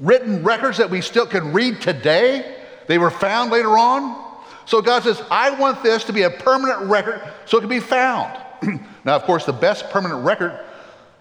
written 0.00 0.42
records 0.42 0.78
that 0.78 0.90
we 0.90 1.00
still 1.00 1.26
can 1.26 1.52
read 1.52 1.80
today. 1.80 2.56
They 2.86 2.98
were 2.98 3.10
found 3.10 3.50
later 3.50 3.78
on. 3.78 4.30
So 4.66 4.82
God 4.82 5.02
says, 5.02 5.22
I 5.30 5.50
want 5.50 5.82
this 5.82 6.04
to 6.04 6.12
be 6.12 6.22
a 6.22 6.30
permanent 6.30 6.82
record 6.82 7.22
so 7.46 7.58
it 7.58 7.60
can 7.60 7.70
be 7.70 7.80
found. 7.80 8.38
now, 9.04 9.16
of 9.16 9.22
course, 9.24 9.44
the 9.44 9.52
best 9.52 9.88
permanent 9.90 10.24
record 10.24 10.58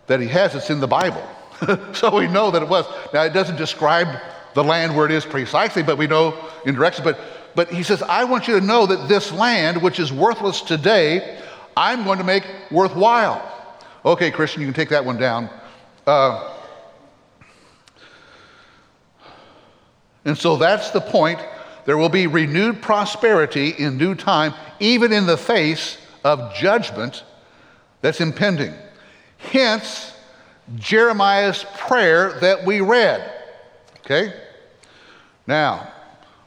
that 0.07 0.19
he 0.19 0.27
has 0.27 0.55
is 0.55 0.69
in 0.69 0.79
the 0.79 0.87
Bible. 0.87 1.23
so 1.93 2.15
we 2.15 2.27
know 2.27 2.51
that 2.51 2.61
it 2.61 2.69
was. 2.69 2.85
Now, 3.13 3.23
it 3.23 3.33
doesn't 3.33 3.55
describe 3.55 4.07
the 4.53 4.63
land 4.63 4.95
where 4.95 5.05
it 5.05 5.11
is 5.11 5.25
precisely, 5.25 5.83
but 5.83 5.97
we 5.97 6.07
know 6.07 6.37
in 6.65 6.75
direction. 6.75 7.03
But, 7.03 7.19
but 7.55 7.69
he 7.69 7.83
says, 7.83 8.01
I 8.03 8.23
want 8.23 8.47
you 8.47 8.59
to 8.59 8.65
know 8.65 8.85
that 8.85 9.09
this 9.09 9.31
land, 9.31 9.81
which 9.81 9.99
is 9.99 10.13
worthless 10.13 10.61
today, 10.61 11.39
I'm 11.75 12.03
going 12.03 12.17
to 12.17 12.23
make 12.23 12.43
worthwhile. 12.71 13.45
Okay, 14.05 14.31
Christian, 14.31 14.61
you 14.61 14.67
can 14.67 14.73
take 14.73 14.89
that 14.89 15.03
one 15.03 15.17
down. 15.17 15.49
Uh, 16.05 16.55
and 20.25 20.37
so 20.37 20.55
that's 20.57 20.91
the 20.91 21.01
point. 21.01 21.39
There 21.85 21.97
will 21.97 22.09
be 22.09 22.27
renewed 22.27 22.81
prosperity 22.81 23.69
in 23.69 23.97
due 23.97 24.15
time, 24.15 24.53
even 24.79 25.11
in 25.11 25.25
the 25.25 25.37
face 25.37 25.97
of 26.23 26.53
judgment 26.53 27.23
that's 28.01 28.21
impending. 28.21 28.73
Hence, 29.37 30.13
Jeremiah's 30.75 31.65
prayer 31.77 32.39
that 32.41 32.65
we 32.65 32.81
read. 32.81 33.31
Okay? 33.99 34.33
Now, 35.47 35.91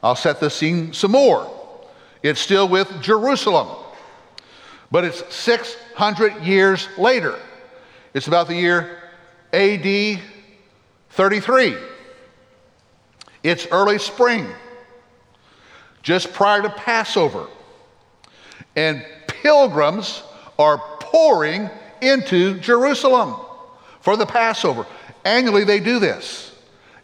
I'll 0.03 0.17
set 0.17 0.41
the 0.41 0.49
scene 0.49 0.91
some 0.91 1.11
more. 1.11 1.49
It's 2.21 2.41
still 2.41 2.67
with 2.67 3.01
Jerusalem, 3.01 3.69
but 4.91 5.05
it's 5.05 5.33
600 5.33 6.43
years 6.43 6.89
later. 6.97 7.39
It's 8.13 8.27
about 8.27 8.47
the 8.47 8.55
year 8.55 8.97
AD 9.53 10.19
33. 11.11 11.77
It's 13.43 13.67
early 13.71 13.97
spring, 13.97 14.47
just 16.01 16.33
prior 16.33 16.61
to 16.61 16.69
Passover. 16.69 17.47
And 18.75 19.05
pilgrims 19.27 20.23
are 20.59 20.77
pouring 20.99 21.69
into 22.01 22.59
Jerusalem 22.59 23.35
for 24.01 24.17
the 24.17 24.25
Passover. 24.25 24.85
Annually, 25.23 25.63
they 25.63 25.79
do 25.79 25.99
this. 25.99 26.55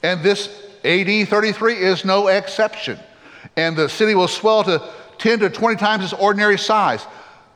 And 0.03 0.21
this 0.23 0.68
AD 0.83 1.27
33 1.27 1.75
is 1.75 2.05
no 2.05 2.27
exception. 2.27 2.99
And 3.55 3.75
the 3.75 3.89
city 3.89 4.15
will 4.15 4.27
swell 4.27 4.63
to 4.63 4.81
10 5.17 5.39
to 5.39 5.49
20 5.49 5.75
times 5.75 6.03
its 6.03 6.13
ordinary 6.13 6.57
size. 6.57 7.05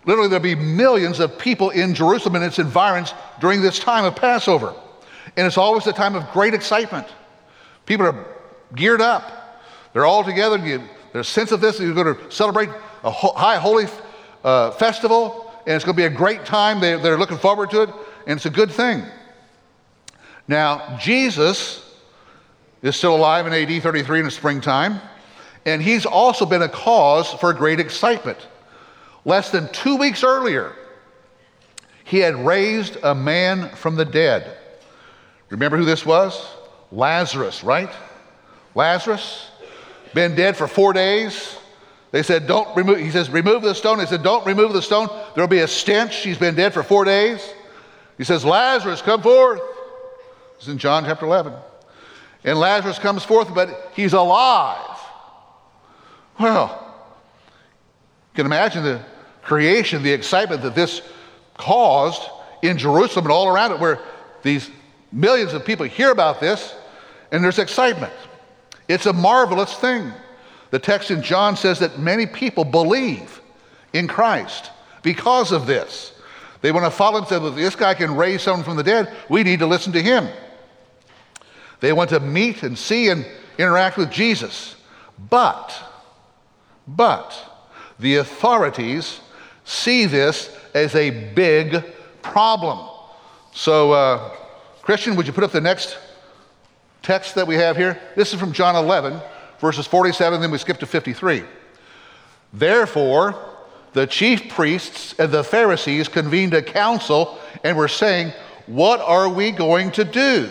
Literally, 0.06 0.30
there'll 0.30 0.44
be 0.44 0.56
millions 0.56 1.20
of 1.20 1.38
people 1.40 1.70
in 1.70 1.96
Jerusalem 1.96 2.36
and 2.36 2.44
its 2.44 2.60
environs 2.60 3.14
during 3.40 3.62
this 3.62 3.80
time 3.80 4.04
of 4.04 4.16
Passover. 4.16 4.74
And 5.38 5.48
it's 5.48 5.58
always 5.58 5.88
a 5.88 5.94
time 5.94 6.16
of 6.16 6.30
great 6.32 6.54
excitement. 6.54 7.08
People 7.86 8.06
are 8.08 8.26
geared 8.76 9.02
up. 9.02 9.62
They're 9.94 10.06
all 10.06 10.24
together. 10.24 10.58
There's 10.58 10.82
a 11.16 11.24
sense 11.24 11.52
of 11.52 11.62
this. 11.62 11.80
You're 11.80 11.94
going 11.94 12.16
to 12.16 12.32
celebrate 12.32 12.70
a 13.04 13.12
high 13.12 13.58
holy 13.58 13.86
uh, 14.44 14.72
festival, 14.72 15.52
and 15.66 15.76
it's 15.76 15.86
going 15.86 15.96
to 15.96 16.02
be 16.02 16.06
a 16.06 16.10
great 16.10 16.46
time. 16.46 16.80
They, 16.80 16.98
they're 16.98 17.18
looking 17.18 17.38
forward 17.38 17.70
to 17.72 17.84
it, 17.84 17.90
and 18.28 18.38
it's 18.38 18.46
a 18.46 18.50
good 18.50 18.72
thing. 18.72 19.04
Now, 20.48 20.98
Jesus 20.98 21.83
is 22.84 22.96
still 22.96 23.16
alive 23.16 23.48
in 23.48 23.54
AD 23.54 23.82
33 23.82 24.20
in 24.20 24.26
the 24.26 24.32
springtime, 24.32 25.02
and 25.66 25.82
he's 25.82 26.06
also 26.06 26.46
been 26.46 26.62
a 26.62 26.70
cause 26.70 27.34
for 27.34 27.54
great 27.54 27.80
excitement. 27.80 28.38
Less 29.26 29.50
than 29.50 29.72
two 29.72 29.96
weeks 29.96 30.24
earlier, 30.24 30.76
he 32.04 32.20
had 32.20 32.36
raised 32.46 32.98
a 33.02 33.16
man 33.16 33.70
from 33.70 33.96
the 33.96 34.04
dead. 34.04 34.58
Remember 35.50 35.78
who 35.78 35.86
this 35.86 36.06
was? 36.06 36.46
Lazarus, 36.92 37.64
right? 37.64 37.90
Lazarus, 38.76 39.50
been 40.14 40.36
dead 40.36 40.58
for 40.58 40.68
four 40.68 40.92
days. 40.92 41.58
They 42.12 42.22
said, 42.22 42.46
Don't 42.46 42.76
remove, 42.76 43.00
he 43.00 43.10
says, 43.10 43.30
remove 43.30 43.64
the 43.64 43.74
stone. 43.74 43.98
They 43.98 44.06
said, 44.06 44.24
Don't 44.24 44.46
remove 44.46 44.74
the 44.74 44.82
stone. 44.82 45.08
There'll 45.34 45.48
be 45.48 45.60
a 45.60 45.68
stench. 45.68 46.18
He's 46.18 46.38
been 46.38 46.56
dead 46.56 46.74
for 46.74 46.84
four 46.84 47.06
days. 47.06 47.54
He 48.18 48.26
says, 48.26 48.44
Lazarus, 48.44 49.02
come 49.02 49.22
forth. 49.22 49.62
It's 50.58 50.68
in 50.68 50.78
John 50.78 51.06
chapter 51.06 51.26
11. 51.26 51.54
And 52.44 52.60
Lazarus 52.60 53.00
comes 53.00 53.24
forth, 53.24 53.54
but 53.54 53.92
he's 53.96 54.14
alive. 54.14 55.00
Well, 56.40 56.80
you 58.32 58.36
can 58.36 58.46
imagine 58.46 58.84
the 58.84 59.02
creation, 59.44 60.04
the 60.04 60.12
excitement 60.12 60.62
that 60.64 60.76
this 60.76 61.02
caused 61.58 62.22
in 62.62 62.78
Jerusalem 62.78 63.26
and 63.26 63.32
all 63.32 63.48
around 63.48 63.72
it, 63.72 63.80
where 63.80 64.00
these 64.42 64.70
millions 65.12 65.54
of 65.54 65.64
people 65.64 65.86
hear 65.86 66.12
about 66.12 66.40
this 66.40 66.74
and 67.32 67.44
there's 67.44 67.60
excitement. 67.60 68.14
It's 68.88 69.06
a 69.06 69.14
marvelous 69.14 69.74
thing. 69.76 70.12
The 70.72 70.80
text 70.80 71.12
in 71.12 71.22
John 71.22 71.56
says 71.56 71.80
that 71.80 72.00
many 72.00 72.26
people 72.26 72.64
believe 72.64 73.42
in 73.94 74.08
Christ 74.08 74.72
because 75.02 75.52
of 75.52 75.66
this. 75.68 76.14
They 76.62 76.72
want 76.72 76.86
to 76.86 76.92
follow 76.92 77.22
him, 77.22 77.44
well, 77.44 77.52
this 77.52 77.76
guy 77.76 77.94
can 77.94 78.16
raise 78.16 78.42
someone 78.42 78.64
from 78.64 78.78
the 78.78 78.84
dead. 78.84 79.14
We 79.30 79.44
need 79.44 79.60
to 79.60 79.68
listen 79.68 79.94
to 79.94 80.02
him. 80.02 80.28
They 81.84 81.92
want 81.92 82.12
to 82.12 82.22
meet 82.22 82.64
and 82.64 82.78
see 82.78 83.10
and 83.10 83.26
interact 83.58 83.98
with 83.98 84.10
Jesus. 84.10 84.78
But, 85.30 85.78
but, 86.88 87.36
the 88.00 88.16
authorities 88.16 89.20
see 89.66 90.06
this 90.06 90.56
as 90.74 90.96
a 90.96 91.10
big 91.10 91.84
problem. 92.22 92.90
So, 93.52 93.92
uh, 93.92 94.30
Christian, 94.82 95.18
would 95.18 95.28
you 95.28 95.34
put 95.34 95.44
up 95.44 95.52
the 95.52 95.60
next 95.60 95.98
text 97.02 97.36
that 97.36 97.48
we 97.48 97.56
have 97.56 97.76
here? 97.76 98.00
This 98.16 98.34
is 98.34 98.40
from 98.40 98.54
John 98.54 98.78
11, 98.78 99.20
verses 99.60 99.86
47, 99.86 100.40
then 100.40 100.52
we 100.52 100.60
skip 100.60 100.78
to 100.78 100.86
53. 100.86 101.44
Therefore, 102.54 103.36
the 103.92 104.08
chief 104.08 104.48
priests 104.48 105.16
and 105.20 105.34
the 105.34 105.44
Pharisees 105.44 106.08
convened 106.08 106.54
a 106.54 106.62
council 106.62 107.38
and 107.62 107.76
were 107.76 107.90
saying, 107.90 108.32
What 108.68 109.02
are 109.02 109.28
we 109.28 109.52
going 109.52 109.92
to 109.92 110.06
do? 110.06 110.50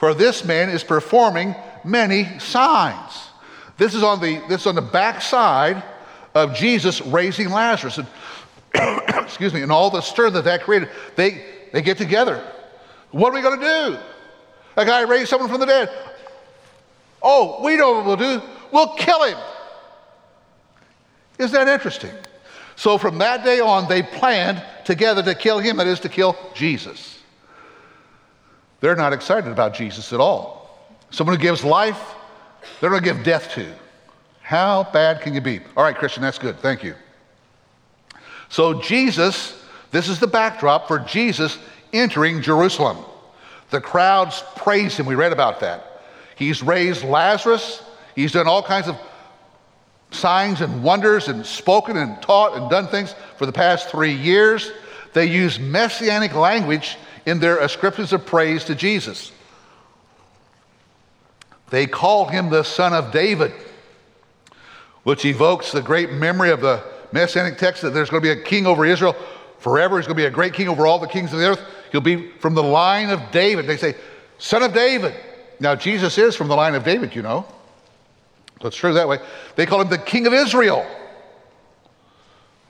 For 0.00 0.14
this 0.14 0.46
man 0.46 0.70
is 0.70 0.82
performing 0.82 1.54
many 1.84 2.38
signs. 2.38 3.28
This 3.76 3.94
is 3.94 4.02
on 4.02 4.18
the, 4.22 4.42
this 4.48 4.62
is 4.62 4.66
on 4.66 4.74
the 4.74 4.80
backside 4.80 5.84
of 6.34 6.54
Jesus 6.54 7.02
raising 7.02 7.50
Lazarus. 7.50 7.98
And, 7.98 8.08
excuse 9.22 9.52
me, 9.52 9.60
and 9.60 9.70
all 9.70 9.90
the 9.90 10.00
stir 10.00 10.30
that 10.30 10.44
that 10.44 10.62
created. 10.62 10.88
They, 11.16 11.44
they 11.72 11.82
get 11.82 11.98
together. 11.98 12.42
What 13.10 13.30
are 13.30 13.34
we 13.34 13.42
going 13.42 13.60
to 13.60 13.66
do? 13.66 13.98
A 14.78 14.86
guy 14.86 15.02
raised 15.02 15.28
someone 15.28 15.50
from 15.50 15.60
the 15.60 15.66
dead. 15.66 15.90
Oh, 17.22 17.62
we 17.62 17.76
know 17.76 17.92
what 17.92 18.06
we'll 18.06 18.16
do. 18.16 18.42
We'll 18.72 18.94
kill 18.94 19.22
him. 19.24 19.38
Isn't 21.38 21.52
that 21.52 21.68
interesting? 21.68 22.12
So 22.74 22.96
from 22.96 23.18
that 23.18 23.44
day 23.44 23.60
on, 23.60 23.86
they 23.86 24.02
planned 24.02 24.64
together 24.86 25.22
to 25.24 25.34
kill 25.34 25.58
him, 25.58 25.76
that 25.76 25.86
is, 25.86 26.00
to 26.00 26.08
kill 26.08 26.38
Jesus. 26.54 27.19
They're 28.80 28.96
not 28.96 29.12
excited 29.12 29.50
about 29.50 29.74
Jesus 29.74 30.12
at 30.12 30.20
all. 30.20 30.78
Someone 31.10 31.36
who 31.36 31.42
gives 31.42 31.64
life, 31.64 32.14
they're 32.80 32.90
going 32.90 33.02
to 33.02 33.14
give 33.14 33.24
death 33.24 33.52
to. 33.52 33.66
How 34.40 34.88
bad 34.92 35.20
can 35.20 35.34
you 35.34 35.40
be? 35.40 35.60
All 35.76 35.84
right, 35.84 35.96
Christian, 35.96 36.22
that's 36.22 36.38
good. 36.38 36.58
Thank 36.60 36.82
you. 36.82 36.94
So, 38.48 38.80
Jesus, 38.80 39.62
this 39.90 40.08
is 40.08 40.18
the 40.18 40.26
backdrop 40.26 40.88
for 40.88 40.98
Jesus 40.98 41.58
entering 41.92 42.42
Jerusalem. 42.42 42.98
The 43.70 43.80
crowds 43.80 44.42
praise 44.56 44.96
him. 44.96 45.06
We 45.06 45.14
read 45.14 45.32
about 45.32 45.60
that. 45.60 46.02
He's 46.36 46.62
raised 46.62 47.04
Lazarus, 47.04 47.82
he's 48.16 48.32
done 48.32 48.48
all 48.48 48.62
kinds 48.62 48.88
of 48.88 48.96
signs 50.10 50.60
and 50.60 50.82
wonders 50.82 51.28
and 51.28 51.46
spoken 51.46 51.96
and 51.96 52.20
taught 52.22 52.56
and 52.56 52.68
done 52.68 52.88
things 52.88 53.14
for 53.36 53.46
the 53.46 53.52
past 53.52 53.88
three 53.88 54.14
years. 54.14 54.72
They 55.12 55.26
use 55.26 55.58
messianic 55.58 56.34
language 56.34 56.96
in 57.30 57.38
their 57.38 57.58
ascriptions 57.58 58.12
of 58.12 58.26
praise 58.26 58.64
to 58.64 58.74
Jesus. 58.74 59.30
They 61.70 61.86
call 61.86 62.26
him 62.26 62.50
the 62.50 62.64
Son 62.64 62.92
of 62.92 63.12
David, 63.12 63.52
which 65.04 65.24
evokes 65.24 65.70
the 65.70 65.80
great 65.80 66.10
memory 66.10 66.50
of 66.50 66.60
the 66.60 66.82
messianic 67.12 67.56
text 67.56 67.82
that 67.82 67.90
there's 67.90 68.10
going 68.10 68.20
to 68.22 68.34
be 68.34 68.40
a 68.40 68.42
king 68.42 68.66
over 68.66 68.84
Israel 68.84 69.14
forever. 69.58 69.96
He's 69.96 70.06
going 70.06 70.16
to 70.16 70.22
be 70.22 70.26
a 70.26 70.30
great 70.30 70.52
king 70.52 70.68
over 70.68 70.86
all 70.86 70.98
the 70.98 71.06
kings 71.06 71.32
of 71.32 71.38
the 71.38 71.46
earth. 71.46 71.62
He'll 71.92 72.00
be 72.00 72.30
from 72.40 72.54
the 72.54 72.62
line 72.62 73.10
of 73.10 73.20
David. 73.30 73.68
They 73.68 73.76
say, 73.76 73.94
Son 74.38 74.64
of 74.64 74.74
David. 74.74 75.14
Now, 75.60 75.76
Jesus 75.76 76.18
is 76.18 76.34
from 76.34 76.48
the 76.48 76.56
line 76.56 76.74
of 76.74 76.82
David, 76.82 77.14
you 77.14 77.22
know. 77.22 77.46
So 78.60 78.68
it's 78.68 78.76
true 78.76 78.94
that 78.94 79.08
way. 79.08 79.18
They 79.54 79.66
call 79.66 79.80
him 79.80 79.88
the 79.88 79.98
King 79.98 80.26
of 80.26 80.32
Israel. 80.32 80.84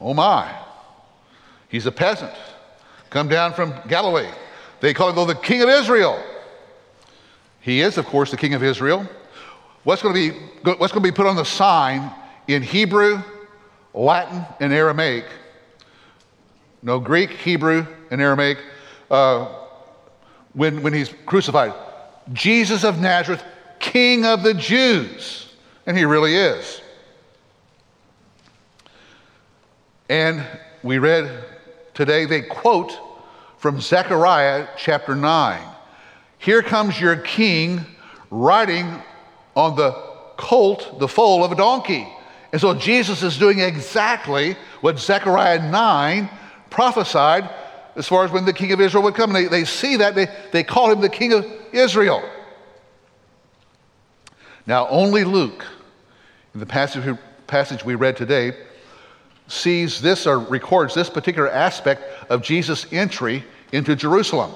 Oh 0.01 0.13
my. 0.13 0.55
He's 1.69 1.87
a 1.87 1.93
peasant, 1.93 2.33
come 3.09 3.29
down 3.29 3.55
from 3.55 3.75
Galilee. 3.89 4.29
They 4.81 4.95
call 4.95 5.11
him 5.11 5.27
the 5.27 5.35
King 5.35 5.63
of 5.63 5.69
Israel. 5.69 6.23
He 7.61 7.83
is, 7.83 7.99
of 7.99 8.07
course, 8.07 8.31
the 8.31 8.37
King 8.37 8.55
of 8.55 8.63
Israel. 8.63 9.07
What's 9.85 10.03
going 10.03 10.15
to 10.15 10.33
be, 10.33 10.39
what's 10.65 10.93
going 10.93 11.03
to 11.03 11.11
be 11.11 11.15
put 11.15 11.27
on 11.27 11.37
the 11.37 11.45
sign 11.45 12.11
in 12.49 12.63
Hebrew, 12.63 13.23
Latin, 13.93 14.45
and 14.61 14.73
Aramaic? 14.73 15.27
No 16.83 16.99
Greek, 16.99 17.31
Hebrew, 17.31 17.87
and 18.11 18.21
Aramaic. 18.21 18.59
Uh, 19.11 19.49
when, 20.55 20.83
when 20.83 20.93
he's 20.93 21.13
crucified, 21.27 21.75
Jesus 22.33 22.85
of 22.85 23.01
Nazareth, 23.01 23.45
King 23.79 24.25
of 24.25 24.43
the 24.43 24.55
Jews. 24.55 25.55
And 25.87 25.97
he 25.97 26.05
really 26.05 26.37
is. 26.37 26.81
And 30.09 30.45
we 30.83 30.99
read 30.99 31.45
today, 31.95 32.25
they 32.25 32.43
quote 32.43 32.99
from 33.61 33.79
Zechariah 33.79 34.69
chapter 34.79 35.15
9. 35.15 35.61
Here 36.39 36.63
comes 36.63 36.99
your 36.99 37.17
king 37.17 37.85
riding 38.31 38.91
on 39.55 39.77
the 39.77 39.93
colt, 40.39 40.99
the 40.99 41.07
foal 41.07 41.45
of 41.45 41.53
a 41.53 41.55
donkey. 41.55 42.09
And 42.53 42.61
so 42.61 42.73
Jesus 42.75 43.23
is 43.23 43.37
doing 43.37 43.61
exactly 43.61 44.57
what 44.81 44.99
Zechariah 44.99 45.71
9 45.71 46.31
prophesied 46.71 47.51
as 47.97 48.09
far 48.09 48.25
as 48.25 48.31
when 48.31 48.47
the 48.47 48.53
king 48.55 48.73
of 48.73 48.81
Israel 48.81 49.03
would 49.03 49.15
come. 49.15 49.35
They, 49.35 49.45
they 49.45 49.67
see 49.67 49.97
that, 49.97 50.15
they, 50.15 50.29
they 50.53 50.65
call 50.65 50.91
him 50.91 51.03
the 51.03 51.11
king 51.11 51.35
of 51.35 51.47
Israel. 51.71 52.27
Now, 54.67 54.89
only 54.89 55.23
Luke, 55.23 55.67
in 56.55 56.61
the 56.61 56.67
passage, 56.67 57.19
passage 57.47 57.85
we 57.85 57.95
read 57.95 58.17
today, 58.17 58.53
sees 59.51 60.01
this 60.01 60.27
or 60.27 60.39
records 60.39 60.95
this 60.95 61.11
particular 61.11 61.51
aspect 61.51 62.03
of 62.31 62.43
Jesus' 62.43 62.87
entry 62.93 63.45
into 63.73 63.97
Jerusalem. 63.97 64.53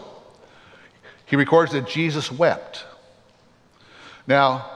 He 1.27 1.37
records 1.37 1.73
that 1.73 1.89
Jesus 1.89 2.31
wept. 2.31 2.85
Now, 4.27 4.71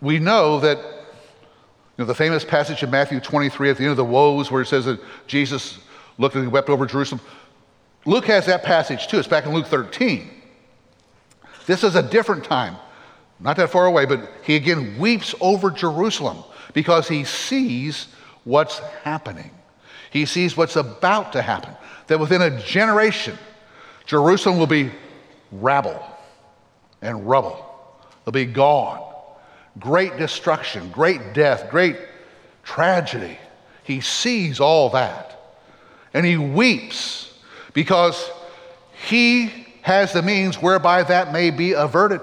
we 0.00 0.18
know 0.18 0.60
that 0.60 0.78
you 0.78 2.02
know, 2.02 2.04
the 2.04 2.14
famous 2.14 2.44
passage 2.44 2.82
in 2.82 2.90
Matthew 2.90 3.20
23 3.20 3.70
at 3.70 3.76
the 3.76 3.84
end 3.84 3.90
of 3.92 3.96
the 3.96 4.04
woes 4.04 4.50
where 4.50 4.62
it 4.62 4.66
says 4.66 4.84
that 4.84 5.00
Jesus 5.26 5.78
looked 6.18 6.34
and 6.34 6.50
wept 6.52 6.68
over 6.68 6.84
Jerusalem. 6.84 7.20
Luke 8.04 8.26
has 8.26 8.46
that 8.46 8.62
passage 8.62 9.06
too. 9.08 9.18
It's 9.18 9.28
back 9.28 9.46
in 9.46 9.52
Luke 9.52 9.66
13. 9.66 10.30
This 11.66 11.82
is 11.82 11.96
a 11.96 12.02
different 12.02 12.44
time, 12.44 12.76
not 13.40 13.56
that 13.56 13.70
far 13.70 13.86
away, 13.86 14.04
but 14.06 14.30
he 14.42 14.56
again 14.56 14.98
weeps 14.98 15.34
over 15.40 15.70
Jerusalem 15.70 16.44
because 16.74 17.08
he 17.08 17.24
sees 17.24 18.08
what's 18.46 18.78
happening. 19.02 19.50
He 20.10 20.24
sees 20.24 20.56
what's 20.56 20.76
about 20.76 21.32
to 21.32 21.42
happen. 21.42 21.74
That 22.06 22.20
within 22.20 22.40
a 22.40 22.58
generation, 22.62 23.36
Jerusalem 24.06 24.58
will 24.58 24.68
be 24.68 24.92
rabble 25.50 26.00
and 27.02 27.28
rubble. 27.28 27.62
They'll 28.24 28.32
be 28.32 28.46
gone. 28.46 29.02
Great 29.78 30.16
destruction, 30.16 30.90
great 30.90 31.34
death, 31.34 31.68
great 31.70 31.96
tragedy. 32.62 33.38
he 33.82 34.00
sees 34.00 34.58
all 34.58 34.90
that. 34.90 35.38
And 36.14 36.24
he 36.24 36.36
weeps 36.36 37.34
because 37.72 38.30
he 39.08 39.66
has 39.82 40.12
the 40.12 40.22
means 40.22 40.62
whereby 40.62 41.02
that 41.02 41.32
may 41.32 41.50
be 41.50 41.72
averted. 41.72 42.22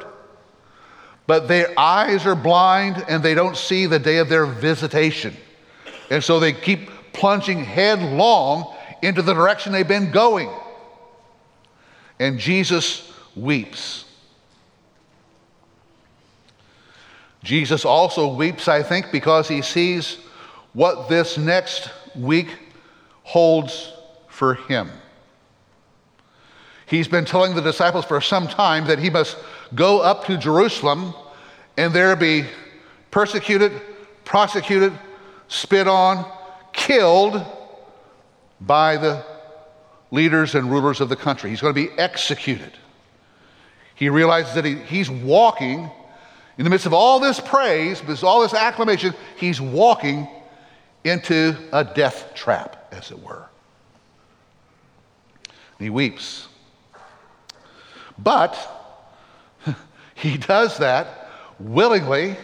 But 1.28 1.48
their 1.48 1.78
eyes 1.78 2.26
are 2.26 2.36
blind 2.36 3.06
and 3.08 3.22
they 3.22 3.34
don't 3.36 3.56
see 3.56 3.86
the 3.86 4.00
day 4.00 4.18
of 4.18 4.30
their 4.30 4.46
visitation. 4.46 5.36
And 6.14 6.24
so 6.24 6.40
they 6.40 6.54
keep 6.54 6.92
plunging 7.12 7.64
headlong 7.64 8.72
into 9.02 9.24
the 9.24 9.34
direction 9.34 9.74
they've 9.74 9.88
been 9.88 10.12
going. 10.12 10.48
And 12.20 12.38
Jesus 12.38 13.12
weeps. 13.36 14.06
Jesus 17.44 17.84
also 17.84 18.32
weeps, 18.32 18.68
I 18.68 18.84
think, 18.84 19.12
because 19.12 19.48
he 19.48 19.64
sees 19.64 20.20
what 20.74 21.10
this 21.10 21.40
next 21.40 21.90
week 22.16 22.60
holds 23.24 23.92
for 24.28 24.54
him. 24.54 24.92
He's 26.86 27.08
been 27.08 27.26
telling 27.26 27.56
the 27.56 27.62
disciples 27.62 28.06
for 28.06 28.22
some 28.22 28.48
time 28.48 28.86
that 28.86 29.00
he 29.00 29.10
must 29.10 29.36
go 29.74 30.00
up 30.00 30.26
to 30.26 30.38
Jerusalem 30.38 31.16
and 31.76 31.92
there 31.92 32.16
be 32.16 32.46
persecuted, 33.10 33.72
prosecuted, 34.26 34.94
spit 35.48 35.88
on, 35.88 36.30
killed 36.72 37.46
by 38.62 38.98
the 38.98 39.24
leaders 40.12 40.56
and 40.56 40.72
rulers 40.72 41.02
of 41.02 41.10
the 41.10 41.16
country. 41.16 41.50
He's 41.50 41.62
going 41.62 41.74
to 41.74 41.88
be 41.88 41.92
executed. 41.98 42.72
He 43.96 44.10
realizes 44.10 44.56
that 44.56 44.66
he, 44.66 44.76
he's 44.76 45.10
walking 45.10 45.90
in 46.58 46.64
the 46.64 46.70
midst 46.70 46.86
of 46.86 46.94
all 46.94 47.20
this 47.20 47.40
praise, 47.40 48.02
all 48.24 48.42
this 48.42 48.54
acclamation, 48.54 49.14
he's 49.38 49.60
walking 49.60 50.28
into 51.04 51.58
a 51.72 51.84
death 51.84 52.32
trap, 52.36 52.88
as 52.92 53.12
it 53.12 53.20
were. 53.20 53.48
And 55.80 55.86
he 55.86 55.90
weeps. 55.90 56.48
But 58.20 58.56
he 60.16 60.38
does 60.38 60.78
that 60.78 61.30
willingly, 61.60 62.38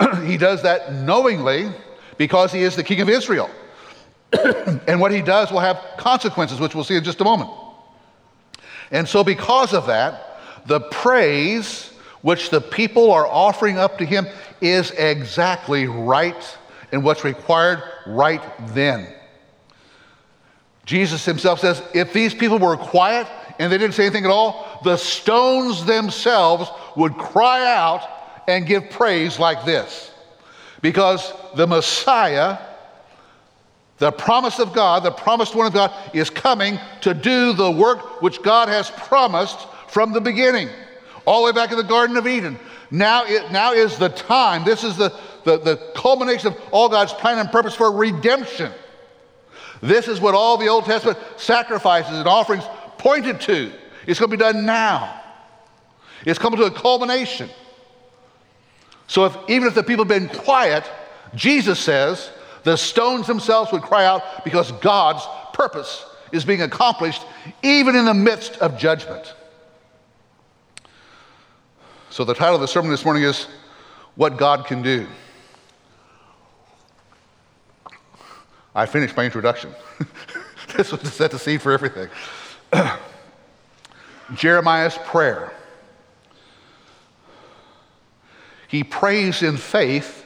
he 0.24 0.36
does 0.36 0.62
that 0.62 0.92
knowingly 0.92 1.70
because 2.18 2.52
he 2.52 2.62
is 2.62 2.76
the 2.76 2.84
king 2.84 3.00
of 3.00 3.08
Israel. 3.08 3.48
and 4.86 5.00
what 5.00 5.10
he 5.10 5.22
does 5.22 5.50
will 5.50 5.60
have 5.60 5.82
consequences, 5.96 6.60
which 6.60 6.74
we'll 6.74 6.84
see 6.84 6.96
in 6.96 7.04
just 7.04 7.20
a 7.20 7.24
moment. 7.24 7.50
And 8.90 9.08
so, 9.08 9.24
because 9.24 9.72
of 9.72 9.86
that, 9.86 10.40
the 10.66 10.80
praise 10.80 11.92
which 12.22 12.50
the 12.50 12.60
people 12.60 13.10
are 13.12 13.26
offering 13.26 13.78
up 13.78 13.98
to 13.98 14.04
him 14.04 14.26
is 14.60 14.90
exactly 14.92 15.86
right 15.86 16.58
and 16.92 17.04
what's 17.04 17.24
required 17.24 17.82
right 18.06 18.42
then. 18.74 19.14
Jesus 20.84 21.24
himself 21.24 21.60
says, 21.60 21.82
if 21.94 22.12
these 22.12 22.34
people 22.34 22.58
were 22.58 22.76
quiet 22.76 23.26
and 23.58 23.70
they 23.70 23.76
didn't 23.76 23.94
say 23.94 24.06
anything 24.06 24.24
at 24.24 24.30
all, 24.30 24.80
the 24.84 24.96
stones 24.96 25.84
themselves 25.84 26.70
would 26.96 27.14
cry 27.16 27.70
out 27.70 28.08
and 28.48 28.66
give 28.66 28.88
praise 28.90 29.38
like 29.38 29.64
this. 29.66 30.10
Because 30.80 31.32
the 31.56 31.66
Messiah, 31.66 32.58
the 33.98 34.12
promise 34.12 34.58
of 34.58 34.72
God, 34.72 35.02
the 35.02 35.10
promised 35.10 35.54
one 35.54 35.66
of 35.66 35.72
God, 35.72 35.92
is 36.14 36.30
coming 36.30 36.78
to 37.00 37.14
do 37.14 37.52
the 37.52 37.70
work 37.70 38.22
which 38.22 38.42
God 38.42 38.68
has 38.68 38.90
promised 38.90 39.58
from 39.88 40.12
the 40.12 40.20
beginning, 40.20 40.68
all 41.26 41.44
the 41.44 41.52
way 41.52 41.52
back 41.52 41.70
in 41.70 41.76
the 41.76 41.82
Garden 41.82 42.16
of 42.16 42.26
Eden. 42.26 42.58
Now, 42.90 43.24
it, 43.24 43.50
now 43.50 43.72
is 43.72 43.98
the 43.98 44.08
time. 44.08 44.64
This 44.64 44.84
is 44.84 44.96
the, 44.96 45.14
the, 45.44 45.58
the 45.58 45.92
culmination 45.94 46.48
of 46.48 46.60
all 46.70 46.88
God's 46.88 47.12
plan 47.12 47.38
and 47.38 47.50
purpose 47.50 47.74
for 47.74 47.92
redemption. 47.92 48.72
This 49.80 50.08
is 50.08 50.20
what 50.20 50.34
all 50.34 50.56
the 50.56 50.68
Old 50.68 50.84
Testament 50.84 51.18
sacrifices 51.36 52.18
and 52.18 52.26
offerings 52.26 52.64
pointed 52.98 53.40
to. 53.42 53.72
It's 54.06 54.18
going 54.18 54.30
to 54.30 54.36
be 54.36 54.40
done 54.40 54.64
now. 54.64 55.22
It's 56.24 56.38
coming 56.38 56.58
to 56.60 56.66
a 56.66 56.70
culmination. 56.70 57.48
So 59.08 59.24
if, 59.24 59.36
even 59.48 59.66
if 59.66 59.74
the 59.74 59.82
people 59.82 60.04
had 60.04 60.08
been 60.08 60.28
quiet, 60.28 60.88
Jesus 61.34 61.80
says 61.80 62.30
the 62.62 62.76
stones 62.76 63.26
themselves 63.26 63.72
would 63.72 63.82
cry 63.82 64.04
out 64.04 64.44
because 64.44 64.70
God's 64.72 65.26
purpose 65.52 66.04
is 66.30 66.44
being 66.44 66.62
accomplished 66.62 67.24
even 67.62 67.96
in 67.96 68.04
the 68.04 68.14
midst 68.14 68.56
of 68.58 68.78
judgment. 68.78 69.34
So 72.10 72.24
the 72.24 72.34
title 72.34 72.54
of 72.54 72.60
the 72.60 72.68
sermon 72.68 72.90
this 72.90 73.04
morning 73.04 73.22
is 73.22 73.46
What 74.14 74.36
God 74.36 74.66
Can 74.66 74.82
Do. 74.82 75.06
I 78.74 78.86
finished 78.86 79.16
my 79.16 79.24
introduction. 79.24 79.74
this 80.76 80.92
was 80.92 81.00
to 81.00 81.06
set 81.06 81.30
the 81.30 81.38
scene 81.38 81.58
for 81.58 81.72
everything. 81.72 82.08
Jeremiah's 84.34 84.98
prayer. 84.98 85.52
He 88.68 88.84
prays 88.84 89.42
in 89.42 89.56
faith, 89.56 90.24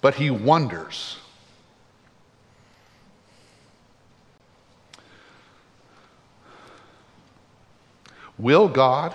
but 0.00 0.14
he 0.14 0.30
wonders. 0.30 1.18
Will 8.38 8.68
God 8.68 9.14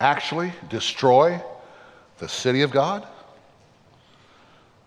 actually 0.00 0.52
destroy 0.68 1.42
the 2.18 2.28
city 2.28 2.62
of 2.62 2.70
God? 2.70 3.06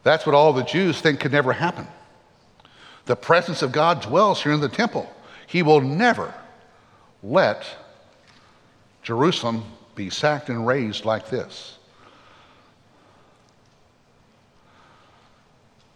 That's 0.03 0.25
what 0.25 0.33
all 0.35 0.53
the 0.53 0.63
Jews 0.63 0.99
think 1.01 1.19
could 1.19 1.31
never 1.31 1.53
happen. 1.53 1.87
The 3.05 3.15
presence 3.15 3.61
of 3.61 3.71
God 3.71 4.01
dwells 4.01 4.41
here 4.41 4.53
in 4.53 4.61
the 4.61 4.69
temple. 4.69 5.07
He 5.45 5.61
will 5.61 5.81
never 5.81 6.33
let 7.21 7.65
Jerusalem 9.03 9.63
be 9.93 10.09
sacked 10.09 10.49
and 10.49 10.65
razed 10.65 11.05
like 11.05 11.29
this. 11.29 11.77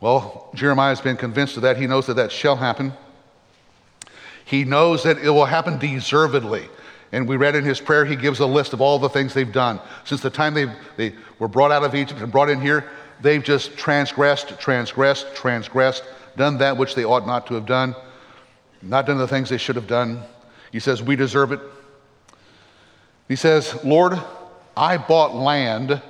Well, 0.01 0.49
Jeremiah 0.55 0.89
has 0.89 1.01
been 1.01 1.17
convinced 1.17 1.57
of 1.57 1.63
that. 1.63 1.77
He 1.77 1.87
knows 1.87 2.07
that 2.07 2.15
that 2.15 2.31
shall 2.31 2.55
happen. 2.55 2.93
He 4.45 4.63
knows 4.63 5.03
that 5.03 5.17
it 5.17 5.29
will 5.29 5.45
happen 5.45 5.77
deservedly. 5.77 6.69
And 7.11 7.27
we 7.27 7.37
read 7.37 7.55
in 7.55 7.63
his 7.63 7.81
prayer, 7.81 8.05
he 8.05 8.15
gives 8.15 8.39
a 8.39 8.45
list 8.45 8.73
of 8.73 8.81
all 8.81 8.99
the 8.99 9.09
things 9.09 9.33
they've 9.33 9.51
done. 9.51 9.79
Since 10.05 10.21
the 10.21 10.29
time 10.29 10.53
they, 10.53 10.71
they 10.95 11.15
were 11.39 11.47
brought 11.47 11.71
out 11.71 11.83
of 11.83 11.95
Egypt 11.95 12.21
and 12.21 12.31
brought 12.31 12.49
in 12.49 12.61
here, 12.61 12.89
they've 13.21 13.43
just 13.43 13.77
transgressed, 13.77 14.59
transgressed, 14.59 15.35
transgressed, 15.35 16.03
done 16.37 16.57
that 16.59 16.77
which 16.77 16.95
they 16.95 17.03
ought 17.03 17.27
not 17.27 17.47
to 17.47 17.55
have 17.55 17.65
done, 17.65 17.95
not 18.81 19.05
done 19.05 19.17
the 19.17 19.27
things 19.27 19.49
they 19.49 19.57
should 19.57 19.75
have 19.75 19.87
done. 19.87 20.21
He 20.71 20.79
says, 20.79 21.01
We 21.01 21.15
deserve 21.15 21.51
it. 21.51 21.59
He 23.27 23.35
says, 23.35 23.83
Lord, 23.83 24.19
I 24.77 24.97
bought 24.97 25.35
land 25.35 26.01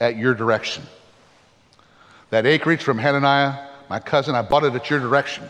at 0.00 0.16
your 0.16 0.34
direction. 0.34 0.84
That 2.34 2.46
acreage 2.46 2.82
from 2.82 2.98
Hananiah, 2.98 3.68
my 3.88 4.00
cousin, 4.00 4.34
I 4.34 4.42
bought 4.42 4.64
it 4.64 4.74
at 4.74 4.90
your 4.90 4.98
direction. 4.98 5.48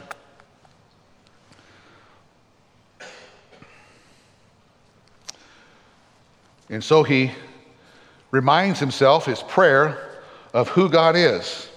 And 6.68 6.84
so 6.84 7.02
he 7.02 7.30
reminds 8.32 8.80
himself, 8.80 9.24
his 9.24 9.42
prayer, 9.44 10.20
of 10.52 10.68
who 10.68 10.90
God 10.90 11.16
is. 11.16 11.70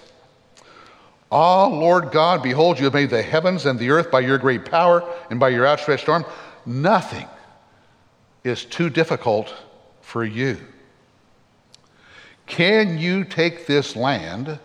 Ah, 1.32 1.68
Lord 1.68 2.10
God, 2.10 2.42
behold, 2.42 2.78
you 2.78 2.84
have 2.84 2.92
made 2.92 3.08
the 3.08 3.22
heavens 3.22 3.64
and 3.64 3.78
the 3.78 3.88
earth 3.88 4.10
by 4.10 4.20
your 4.20 4.36
great 4.36 4.66
power 4.66 5.02
and 5.30 5.40
by 5.40 5.48
your 5.48 5.66
outstretched 5.66 6.10
arm. 6.10 6.26
Nothing 6.66 7.28
is 8.44 8.66
too 8.66 8.90
difficult 8.90 9.54
for 10.02 10.22
you. 10.22 10.58
Can 12.44 12.98
you 12.98 13.24
take 13.24 13.66
this 13.66 13.96
land, 13.96 14.58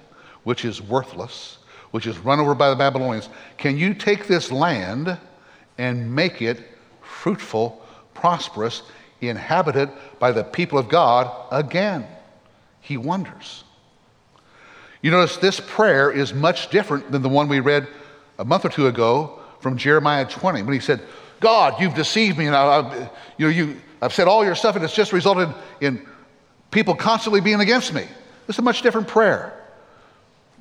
which 0.44 0.66
is 0.66 0.82
worthless, 0.82 1.58
which 1.92 2.08
is 2.08 2.18
run 2.20 2.40
over 2.40 2.56
by 2.56 2.70
the 2.70 2.76
Babylonians, 2.76 3.30
can 3.58 3.78
you 3.78 3.94
take 3.94 4.28
this 4.28 4.52
land 4.52 5.18
and 5.78 6.14
make 6.14 6.42
it 6.42 6.62
fruitful, 7.02 7.84
prosperous, 8.14 8.84
inhabited 9.22 9.90
by 10.20 10.32
the 10.32 10.44
people 10.44 10.78
of 10.78 10.90
God 10.90 11.32
again? 11.52 12.06
He 12.82 12.98
wonders. 12.98 13.64
You 15.02 15.12
notice 15.12 15.38
this 15.38 15.60
prayer 15.60 16.12
is 16.12 16.34
much 16.34 16.70
different 16.70 17.12
than 17.12 17.22
the 17.22 17.30
one 17.30 17.48
we 17.48 17.60
read 17.60 17.88
a 18.40 18.46
month 18.46 18.66
or 18.66 18.70
two 18.70 18.88
ago 18.88 19.40
from 19.60 19.78
Jeremiah 19.78 20.26
20 20.26 20.64
when 20.64 20.74
he 20.74 20.80
said, 20.80 21.02
God, 21.40 21.80
you've 21.82 21.94
deceived 21.94 22.38
me, 22.38 22.48
and 22.48 22.56
I, 22.56 22.80
I, 22.80 23.10
you 23.38 23.46
know, 23.46 23.50
you, 23.50 23.82
I've 24.02 24.14
said 24.14 24.28
all 24.28 24.46
your 24.46 24.56
stuff, 24.56 24.76
and 24.76 24.84
it's 24.84 24.96
just 24.96 25.12
resulted 25.12 25.54
in 25.82 26.06
people 26.72 26.96
constantly 26.96 27.42
being 27.42 27.60
against 27.60 27.94
me. 27.94 28.06
This 28.48 28.56
is 28.56 28.60
a 28.60 28.64
much 28.64 28.82
different 28.82 29.08
prayer. 29.08 29.63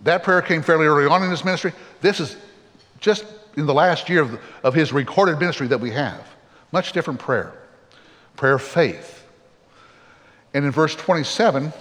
That 0.03 0.23
prayer 0.23 0.43
came 0.43 0.63
fairly 0.63 0.87
early 0.87 1.07
on 1.07 1.23
in 1.23 1.31
his 1.31 1.45
ministry. 1.45 1.73
This 2.01 2.21
is 2.21 2.37
just 2.99 3.25
in 3.57 3.67
the 3.67 3.75
last 3.75 4.09
year 4.09 4.23
of, 4.23 4.41
of 4.63 4.75
his 4.75 4.93
recorded 4.93 5.39
ministry 5.39 5.67
that 5.69 5.81
we 5.81 5.91
have. 5.91 6.27
Much 6.73 6.93
different 6.93 7.21
prayer. 7.21 7.53
Prayer 8.37 8.55
of 8.55 8.63
faith. 8.63 9.25
And 10.55 10.65
in 10.65 10.71
verse 10.71 10.97
27, 10.97 11.73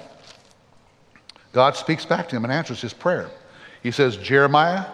God 1.53 1.75
speaks 1.75 2.05
back 2.05 2.29
to 2.29 2.35
him 2.35 2.43
and 2.43 2.53
answers 2.53 2.81
his 2.81 2.93
prayer. 2.93 3.29
He 3.83 3.91
says, 3.91 4.17
Jeremiah, 4.17 4.85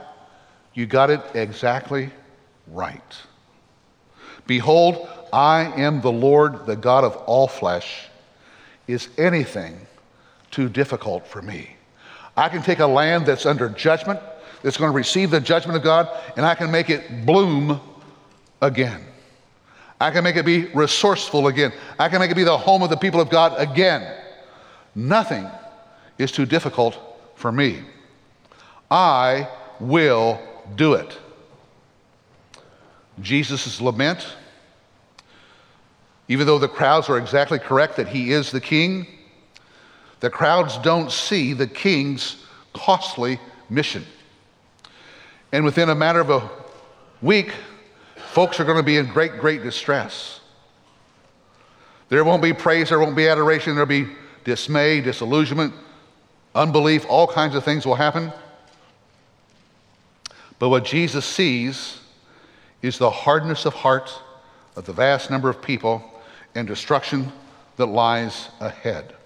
You 0.73 0.85
got 0.85 1.09
it 1.09 1.21
exactly 1.33 2.11
right. 2.67 3.17
Behold, 4.45 5.09
I 5.33 5.65
am 5.75 6.01
the 6.01 6.11
Lord, 6.11 6.65
the 6.65 6.75
God 6.75 7.03
of 7.03 7.15
all 7.17 7.47
flesh. 7.47 8.07
Is 8.87 9.09
anything 9.17 9.85
too 10.51 10.69
difficult 10.69 11.27
for 11.27 11.41
me? 11.41 11.76
I 12.37 12.49
can 12.49 12.61
take 12.61 12.79
a 12.79 12.87
land 12.87 13.25
that's 13.25 13.47
under 13.47 13.67
judgment, 13.67 14.19
that's 14.61 14.77
going 14.77 14.91
to 14.91 14.95
receive 14.95 15.31
the 15.31 15.41
judgment 15.41 15.75
of 15.75 15.83
God, 15.83 16.07
and 16.37 16.45
I 16.45 16.53
can 16.53 16.69
make 16.69 16.91
it 16.91 17.25
bloom 17.25 17.81
again. 18.61 19.03
I 19.99 20.11
can 20.11 20.23
make 20.23 20.35
it 20.35 20.45
be 20.45 20.65
resourceful 20.67 21.47
again. 21.47 21.73
I 21.97 22.07
can 22.07 22.19
make 22.19 22.29
it 22.29 22.35
be 22.35 22.43
the 22.43 22.57
home 22.57 22.83
of 22.83 22.91
the 22.91 22.97
people 22.97 23.19
of 23.19 23.31
God 23.31 23.55
again. 23.57 24.15
Nothing 24.93 25.49
is 26.19 26.31
too 26.31 26.45
difficult 26.45 26.97
for 27.35 27.51
me. 27.51 27.79
I 28.91 29.49
will 29.79 30.39
do 30.75 30.93
it. 30.93 31.17
Jesus' 33.19 33.81
lament, 33.81 34.27
even 36.27 36.45
though 36.45 36.59
the 36.59 36.67
crowds 36.67 37.09
are 37.09 37.17
exactly 37.17 37.57
correct 37.57 37.95
that 37.95 38.07
he 38.07 38.31
is 38.31 38.51
the 38.51 38.61
king, 38.61 39.07
the 40.19 40.29
crowds 40.29 40.77
don't 40.79 41.11
see 41.11 41.53
the 41.53 41.67
king's 41.67 42.43
costly 42.73 43.39
mission. 43.69 44.05
And 45.51 45.63
within 45.63 45.89
a 45.89 45.95
matter 45.95 46.19
of 46.19 46.29
a 46.29 46.49
week, 47.21 47.51
folks 48.33 48.59
are 48.59 48.65
going 48.65 48.77
to 48.77 48.83
be 48.83 48.97
in 48.97 49.07
great, 49.07 49.39
great 49.39 49.63
distress. 49.63 50.39
There 52.09 52.23
won't 52.23 52.41
be 52.41 52.53
praise, 52.53 52.89
there 52.89 52.99
won't 52.99 53.15
be 53.15 53.27
adoration, 53.27 53.75
there'll 53.75 53.87
be 53.87 54.07
dismay, 54.43 55.01
disillusionment, 55.01 55.73
unbelief, 56.55 57.05
all 57.09 57.27
kinds 57.27 57.55
of 57.55 57.63
things 57.63 57.85
will 57.85 57.95
happen. 57.95 58.31
But 60.59 60.69
what 60.69 60.85
Jesus 60.85 61.25
sees 61.25 61.99
is 62.81 62.97
the 62.97 63.09
hardness 63.09 63.65
of 63.65 63.73
heart 63.73 64.11
of 64.75 64.85
the 64.85 64.93
vast 64.93 65.29
number 65.29 65.49
of 65.49 65.61
people 65.61 66.03
and 66.55 66.67
destruction 66.67 67.31
that 67.75 67.87
lies 67.87 68.49
ahead. 68.59 69.16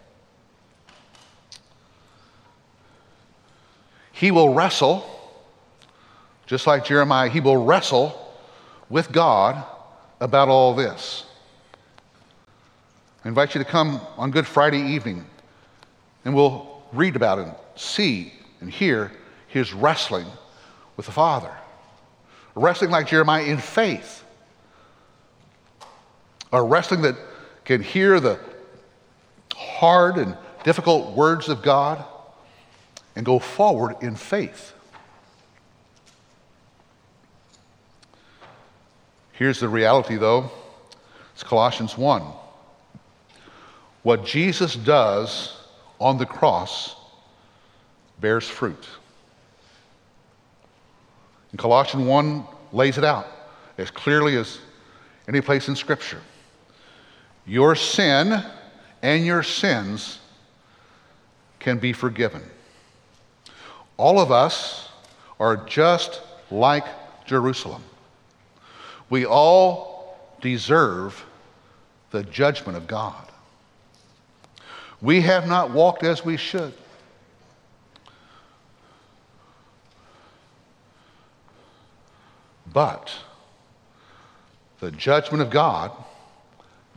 He 4.22 4.30
will 4.30 4.54
wrestle, 4.54 5.04
just 6.46 6.68
like 6.68 6.86
Jeremiah, 6.86 7.28
he 7.28 7.40
will 7.40 7.58
wrestle 7.58 8.16
with 8.88 9.12
God 9.12 9.66
about 10.20 10.48
all 10.48 10.76
this. 10.76 11.26
I 13.26 13.30
invite 13.30 13.56
you 13.56 13.64
to 13.64 13.66
come 13.68 14.00
on 14.18 14.30
Good 14.30 14.46
Friday 14.46 14.94
evening 14.94 15.26
and 16.24 16.36
we'll 16.36 16.84
read 16.94 17.16
about 17.16 17.40
it, 17.40 17.48
see 17.76 18.32
and 18.60 18.70
hear 18.70 19.12
his 19.48 19.74
wrestling 19.74 20.28
with 20.98 21.08
the 21.08 21.12
Father. 21.12 21.52
Wrestling 22.54 22.92
like 22.92 23.08
Jeremiah 23.08 23.46
in 23.46 23.58
faith. 23.58 24.24
A 26.54 26.62
wrestling 26.62 27.02
that 27.02 27.16
can 27.66 27.82
hear 27.82 28.20
the 28.20 28.40
hard 29.56 30.18
and 30.18 30.38
difficult 30.64 31.18
words 31.18 31.50
of 31.50 31.64
God 31.64 32.06
and 33.16 33.26
go 33.26 33.40
forward 33.40 33.96
in 34.02 34.16
faith. 34.16 34.74
Here's 39.34 39.60
the 39.60 39.70
reality, 39.70 40.18
though 40.18 40.52
it's 41.34 41.44
Colossians 41.44 41.98
1. 41.98 42.22
What 44.04 44.26
Jesus 44.26 44.76
does 44.76 45.58
on 46.00 46.18
the 46.18 46.26
cross 46.26 46.96
bears 48.20 48.48
fruit. 48.48 48.88
And 51.52 51.60
Colossians 51.60 52.06
1 52.06 52.46
lays 52.72 52.98
it 52.98 53.04
out 53.04 53.28
as 53.78 53.92
clearly 53.92 54.38
as 54.38 54.60
any 55.28 55.42
place 55.42 55.68
in 55.68 55.76
Scripture. 55.76 56.22
Your 57.46 57.76
sin 57.76 58.44
and 59.02 59.26
your 59.26 59.44
sins 59.44 60.20
can 61.60 61.80
be 61.80 61.94
forgiven. 61.94 62.42
All 63.98 64.20
of 64.20 64.32
us 64.32 64.90
are 65.40 65.58
just 65.58 66.22
like 66.50 66.86
Jerusalem. 67.26 67.84
We 69.10 69.26
all 69.26 70.18
deserve 70.42 71.26
the 72.12 72.24
judgment 72.24 72.78
of 72.78 72.88
God. 72.88 73.28
We 75.02 75.22
have 75.22 75.48
not 75.48 75.72
walked 75.72 76.04
as 76.04 76.24
we 76.24 76.38
should. 76.38 76.74
But 82.72 83.12
the 84.80 84.92
judgment 84.92 85.42
of 85.42 85.50
God, 85.50 85.92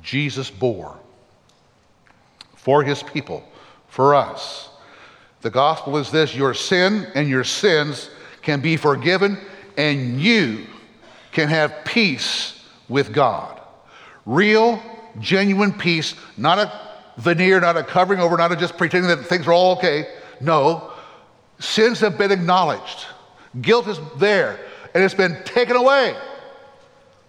Jesus 0.02 0.50
bore 0.50 0.96
for 2.56 2.82
his 2.82 3.02
people, 3.02 3.44
for 3.88 4.14
us. 4.14 4.70
The 5.44 5.50
gospel 5.50 5.98
is 5.98 6.10
this 6.10 6.34
your 6.34 6.54
sin 6.54 7.06
and 7.14 7.28
your 7.28 7.44
sins 7.44 8.08
can 8.40 8.62
be 8.62 8.78
forgiven, 8.78 9.36
and 9.76 10.18
you 10.18 10.64
can 11.32 11.50
have 11.50 11.84
peace 11.84 12.64
with 12.88 13.12
God. 13.12 13.60
Real, 14.24 14.82
genuine 15.20 15.74
peace, 15.74 16.14
not 16.38 16.58
a 16.58 16.72
veneer, 17.18 17.60
not 17.60 17.76
a 17.76 17.82
covering 17.82 18.20
over, 18.20 18.38
not 18.38 18.52
a 18.52 18.56
just 18.56 18.78
pretending 18.78 19.10
that 19.14 19.26
things 19.26 19.46
are 19.46 19.52
all 19.52 19.76
okay. 19.76 20.06
No, 20.40 20.90
sins 21.58 22.00
have 22.00 22.16
been 22.16 22.32
acknowledged, 22.32 23.04
guilt 23.60 23.86
is 23.86 23.98
there 24.16 24.58
and 24.94 25.04
it's 25.04 25.12
been 25.12 25.36
taken 25.44 25.76
away. 25.76 26.16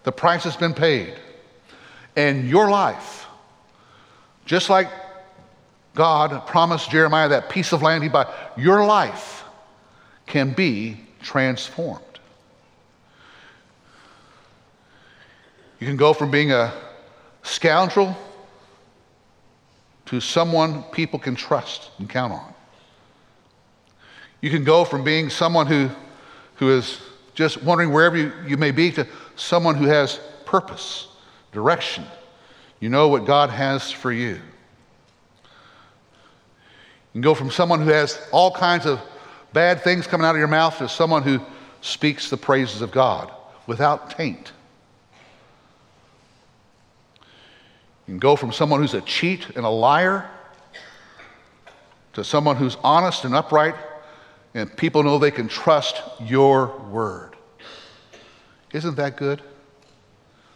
The 0.03 0.13
price 0.13 0.45
has 0.45 0.55
been 0.55 0.73
paid. 0.73 1.15
And 2.15 2.47
your 2.47 2.69
life, 2.69 3.25
just 4.45 4.69
like 4.69 4.87
God 5.95 6.45
promised 6.45 6.91
Jeremiah 6.91 7.29
that 7.29 7.49
piece 7.49 7.71
of 7.71 7.81
land 7.81 8.03
he 8.03 8.09
bought, 8.09 8.33
your 8.57 8.85
life 8.85 9.43
can 10.27 10.51
be 10.51 10.97
transformed. 11.21 12.01
You 15.79 15.87
can 15.87 15.97
go 15.97 16.13
from 16.13 16.31
being 16.31 16.51
a 16.51 16.73
scoundrel 17.43 18.15
to 20.07 20.19
someone 20.19 20.83
people 20.83 21.17
can 21.17 21.35
trust 21.35 21.89
and 21.97 22.09
count 22.09 22.33
on. 22.33 22.53
You 24.41 24.49
can 24.49 24.63
go 24.63 24.85
from 24.85 25.03
being 25.03 25.29
someone 25.29 25.65
who, 25.65 25.89
who 26.55 26.71
is 26.71 26.99
just 27.33 27.63
wondering 27.63 27.91
wherever 27.91 28.17
you, 28.17 28.31
you 28.45 28.57
may 28.57 28.71
be 28.71 28.91
to 28.91 29.07
someone 29.35 29.75
who 29.75 29.85
has 29.85 30.19
purpose, 30.45 31.07
direction. 31.51 32.05
You 32.79 32.89
know 32.89 33.07
what 33.07 33.25
God 33.25 33.49
has 33.49 33.91
for 33.91 34.11
you. 34.11 34.41
You 37.15 37.21
can 37.21 37.29
go 37.29 37.33
from 37.33 37.49
someone 37.49 37.79
who 37.79 37.91
has 37.91 38.19
all 38.33 38.51
kinds 38.51 38.85
of 38.85 38.99
bad 39.53 39.81
things 39.81 40.05
coming 40.05 40.27
out 40.27 40.31
of 40.31 40.37
your 40.37 40.49
mouth 40.49 40.77
to 40.79 40.89
someone 40.89 41.23
who 41.23 41.39
speaks 41.79 42.29
the 42.29 42.35
praises 42.35 42.81
of 42.81 42.91
God 42.91 43.31
without 43.67 44.09
taint. 44.09 44.51
You 48.05 48.11
can 48.11 48.19
go 48.19 48.35
from 48.35 48.51
someone 48.51 48.81
who's 48.81 48.95
a 48.95 48.99
cheat 48.99 49.55
and 49.55 49.65
a 49.65 49.69
liar 49.69 50.29
to 52.11 52.23
someone 52.25 52.57
who's 52.57 52.75
honest 52.83 53.23
and 53.23 53.33
upright 53.33 53.75
and 54.53 54.75
people 54.75 55.01
know 55.01 55.17
they 55.17 55.31
can 55.31 55.47
trust 55.47 56.01
your 56.19 56.77
word. 56.91 57.37
Isn't 58.73 58.97
that 58.97 59.15
good? 59.15 59.41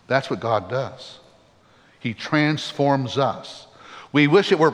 That's 0.08 0.30
what 0.30 0.42
God 0.42 0.70
does. 0.70 1.20
He 2.02 2.14
transforms 2.14 3.18
us. 3.18 3.66
We 4.12 4.28
wish 4.28 4.52
it 4.52 4.60
were 4.60 4.74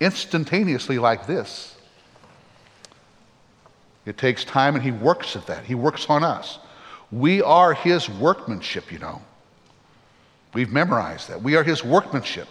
instantaneously 0.00 0.98
like 0.98 1.26
this. 1.26 1.76
It 4.06 4.16
takes 4.16 4.44
time 4.44 4.74
and 4.74 4.82
He 4.82 4.90
works 4.90 5.36
at 5.36 5.46
that. 5.46 5.64
He 5.64 5.74
works 5.74 6.06
on 6.08 6.24
us. 6.24 6.58
We 7.10 7.42
are 7.42 7.74
His 7.74 8.08
workmanship, 8.08 8.90
you 8.92 8.98
know. 8.98 9.20
We've 10.54 10.70
memorized 10.70 11.28
that. 11.28 11.42
We 11.42 11.56
are 11.56 11.62
His 11.62 11.84
workmanship. 11.84 12.48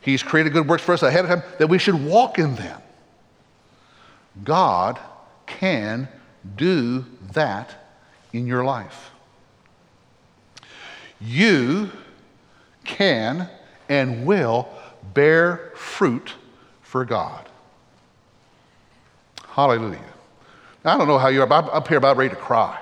He's 0.00 0.22
created 0.22 0.52
good 0.52 0.68
works 0.68 0.84
for 0.84 0.92
us 0.92 1.02
ahead 1.02 1.24
of 1.24 1.30
time 1.30 1.42
that 1.58 1.66
we 1.66 1.78
should 1.78 2.04
walk 2.04 2.38
in 2.38 2.54
them. 2.54 2.80
God 4.44 5.00
can 5.46 6.08
do 6.54 7.04
that 7.32 7.74
in 8.32 8.46
your 8.46 8.64
life. 8.64 9.10
You 11.20 11.90
can 12.84 13.48
and 13.88 14.26
will 14.26 14.68
bear 15.14 15.72
fruit 15.74 16.34
for 16.96 17.04
God. 17.04 17.46
Hallelujah. 19.48 20.00
Now, 20.82 20.94
I 20.94 20.96
don't 20.96 21.06
know 21.06 21.18
how 21.18 21.28
you 21.28 21.42
are, 21.42 21.46
but 21.46 21.64
I'm 21.64 21.68
up 21.68 21.88
here 21.88 21.98
about 21.98 22.16
ready 22.16 22.30
to 22.30 22.40
cry 22.40 22.80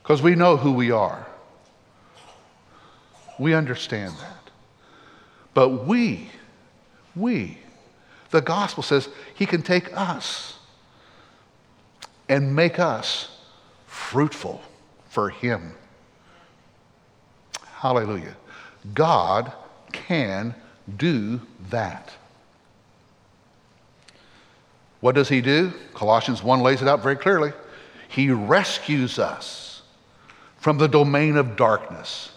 because 0.00 0.22
we 0.22 0.36
know 0.36 0.56
who 0.56 0.70
we 0.70 0.92
are. 0.92 1.26
We 3.40 3.54
understand 3.54 4.14
that. 4.20 4.50
But 5.52 5.84
we, 5.84 6.30
we, 7.16 7.58
the 8.30 8.40
gospel 8.40 8.84
says 8.84 9.08
he 9.34 9.46
can 9.46 9.62
take 9.62 9.92
us 9.96 10.56
and 12.28 12.54
make 12.54 12.78
us 12.78 13.36
fruitful 13.88 14.62
for 15.08 15.30
Him. 15.30 15.72
Hallelujah. 17.66 18.36
God 18.94 19.52
can 19.90 20.54
do 20.96 21.40
that. 21.70 22.12
What 25.00 25.14
does 25.14 25.28
He 25.28 25.40
do? 25.40 25.72
Colossians 25.94 26.42
1 26.42 26.60
lays 26.60 26.82
it 26.82 26.88
out 26.88 27.02
very 27.02 27.16
clearly. 27.16 27.52
He 28.08 28.30
rescues 28.30 29.18
us 29.18 29.82
from 30.58 30.78
the 30.78 30.88
domain 30.88 31.36
of 31.36 31.56
darkness. 31.56 32.32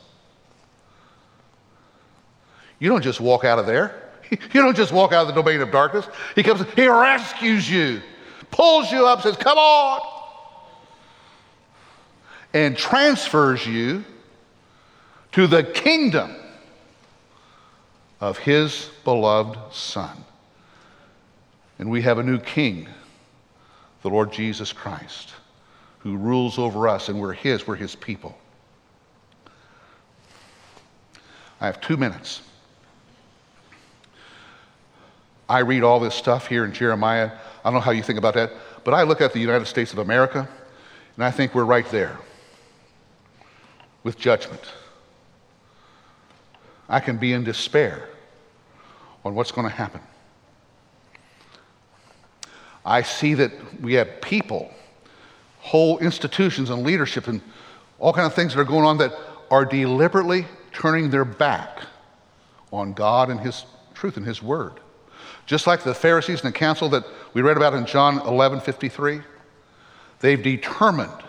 You 2.79 2.89
don't 2.89 3.01
just 3.01 3.19
walk 3.19 3.43
out 3.43 3.59
of 3.59 3.65
there. 3.65 3.99
You 4.51 4.63
don't 4.63 4.75
just 4.75 4.91
walk 4.91 5.13
out 5.13 5.27
of 5.27 5.35
the 5.35 5.39
domain 5.39 5.61
of 5.61 5.69
darkness. 5.69 6.07
He 6.33 6.41
comes, 6.41 6.65
he 6.75 6.87
rescues 6.87 7.69
you, 7.69 8.01
pulls 8.49 8.91
you 8.91 9.05
up, 9.05 9.21
says, 9.21 9.37
Come 9.37 9.59
on, 9.59 10.01
and 12.53 12.75
transfers 12.75 13.67
you 13.67 14.03
to 15.33 15.45
the 15.45 15.63
kingdom 15.63 16.35
of 18.21 18.39
his 18.39 18.89
beloved 19.03 19.57
Son. 19.71 20.23
And 21.83 21.91
we 21.91 22.01
have 22.03 22.17
a 22.17 22.23
new 22.23 22.39
king, 22.39 22.87
the 24.03 24.09
Lord 24.09 24.31
Jesus 24.31 24.71
Christ, 24.71 25.33
who 25.99 26.15
rules 26.15 26.57
over 26.57 26.87
us, 26.87 27.09
and 27.09 27.19
we're 27.19 27.33
his, 27.33 27.67
we're 27.67 27.75
his 27.75 27.93
people. 27.93 28.37
I 31.59 31.65
have 31.65 31.81
two 31.81 31.97
minutes. 31.97 32.41
I 35.49 35.59
read 35.59 35.83
all 35.83 35.99
this 35.99 36.15
stuff 36.15 36.47
here 36.47 36.63
in 36.63 36.71
Jeremiah. 36.71 37.29
I 37.29 37.63
don't 37.65 37.73
know 37.73 37.79
how 37.81 37.91
you 37.91 38.01
think 38.01 38.17
about 38.17 38.35
that, 38.35 38.53
but 38.85 38.93
I 38.93 39.03
look 39.03 39.19
at 39.19 39.33
the 39.33 39.41
United 39.41 39.65
States 39.65 39.91
of 39.91 39.99
America, 39.99 40.47
and 41.17 41.25
I 41.25 41.31
think 41.31 41.53
we're 41.53 41.65
right 41.65 41.89
there 41.91 42.17
with 44.03 44.17
judgment. 44.17 44.71
I 46.87 47.01
can 47.01 47.17
be 47.17 47.33
in 47.33 47.43
despair 47.43 48.07
on 49.25 49.35
what's 49.35 49.51
going 49.51 49.67
to 49.67 49.75
happen. 49.75 49.99
I 52.85 53.01
see 53.01 53.33
that 53.35 53.81
we 53.81 53.93
have 53.93 54.21
people, 54.21 54.71
whole 55.59 55.99
institutions 55.99 56.69
and 56.69 56.83
leadership 56.83 57.27
and 57.27 57.41
all 57.99 58.13
kind 58.13 58.25
of 58.25 58.33
things 58.33 58.53
that 58.53 58.59
are 58.59 58.65
going 58.65 58.85
on 58.85 58.97
that 58.97 59.13
are 59.49 59.65
deliberately 59.65 60.45
turning 60.73 61.09
their 61.09 61.25
back 61.25 61.79
on 62.71 62.93
God 62.93 63.29
and 63.29 63.39
his 63.39 63.65
truth 63.93 64.17
and 64.17 64.25
his 64.25 64.41
word. 64.41 64.73
Just 65.45 65.67
like 65.67 65.83
the 65.83 65.93
Pharisees 65.93 66.43
and 66.43 66.53
the 66.53 66.57
council 66.57 66.89
that 66.89 67.05
we 67.33 67.41
read 67.41 67.57
about 67.57 67.73
in 67.73 67.85
John 67.85 68.19
11 68.25 68.61
53, 68.61 69.21
they've 70.19 70.41
determined 70.41 71.23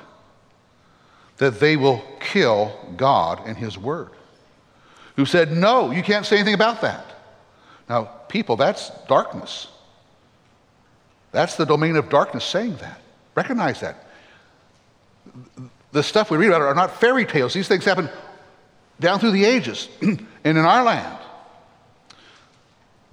that 1.36 1.60
they 1.60 1.76
will 1.76 2.02
kill 2.20 2.72
God 2.96 3.42
and 3.46 3.56
his 3.56 3.76
word. 3.76 4.10
Who 5.16 5.26
said, 5.26 5.52
No, 5.52 5.90
you 5.90 6.02
can't 6.02 6.26
say 6.26 6.36
anything 6.36 6.54
about 6.54 6.80
that. 6.80 7.04
Now, 7.88 8.04
people, 8.28 8.56
that's 8.56 8.90
darkness. 9.08 9.68
That's 11.34 11.56
the 11.56 11.66
domain 11.66 11.96
of 11.96 12.08
darkness 12.08 12.44
saying 12.44 12.76
that. 12.76 13.00
Recognize 13.34 13.80
that. 13.80 14.06
The 15.90 16.04
stuff 16.04 16.30
we 16.30 16.38
read 16.38 16.46
about 16.46 16.62
are 16.62 16.76
not 16.76 17.00
fairy 17.00 17.26
tales. 17.26 17.52
These 17.52 17.66
things 17.66 17.84
happen 17.84 18.08
down 19.00 19.18
through 19.18 19.32
the 19.32 19.44
ages 19.44 19.88
and 20.00 20.20
in 20.44 20.56
our 20.58 20.84
land. 20.84 21.18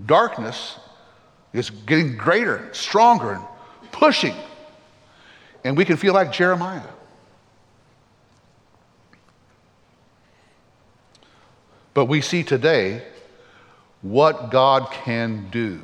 Darkness 0.06 0.78
is 1.52 1.72
getting 1.72 2.16
greater, 2.16 2.70
stronger, 2.74 3.32
and 3.32 3.44
pushing. 3.92 4.36
And 5.64 5.76
we 5.76 5.84
can 5.84 5.98
feel 5.98 6.14
like 6.14 6.32
Jeremiah. 6.32 6.82
But 11.96 12.06
we 12.06 12.22
see 12.22 12.44
today 12.44 13.02
what 14.04 14.52
God 14.52 14.92
can 14.92 15.50
do. 15.50 15.82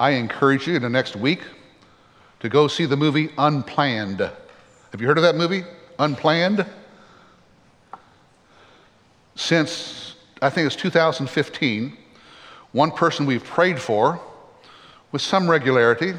I 0.00 0.12
encourage 0.12 0.66
you 0.66 0.76
in 0.76 0.82
the 0.82 0.88
next 0.88 1.14
week 1.14 1.42
to 2.40 2.48
go 2.48 2.68
see 2.68 2.86
the 2.86 2.96
movie 2.96 3.28
Unplanned. 3.36 4.20
Have 4.20 4.98
you 4.98 5.06
heard 5.06 5.18
of 5.18 5.22
that 5.24 5.36
movie? 5.36 5.62
Unplanned? 5.98 6.64
Since 9.34 10.14
I 10.40 10.48
think 10.48 10.66
it's 10.66 10.76
2015, 10.76 11.98
one 12.72 12.90
person 12.90 13.26
we've 13.26 13.44
prayed 13.44 13.78
for 13.78 14.18
with 15.12 15.20
some 15.20 15.50
regularity, 15.50 16.14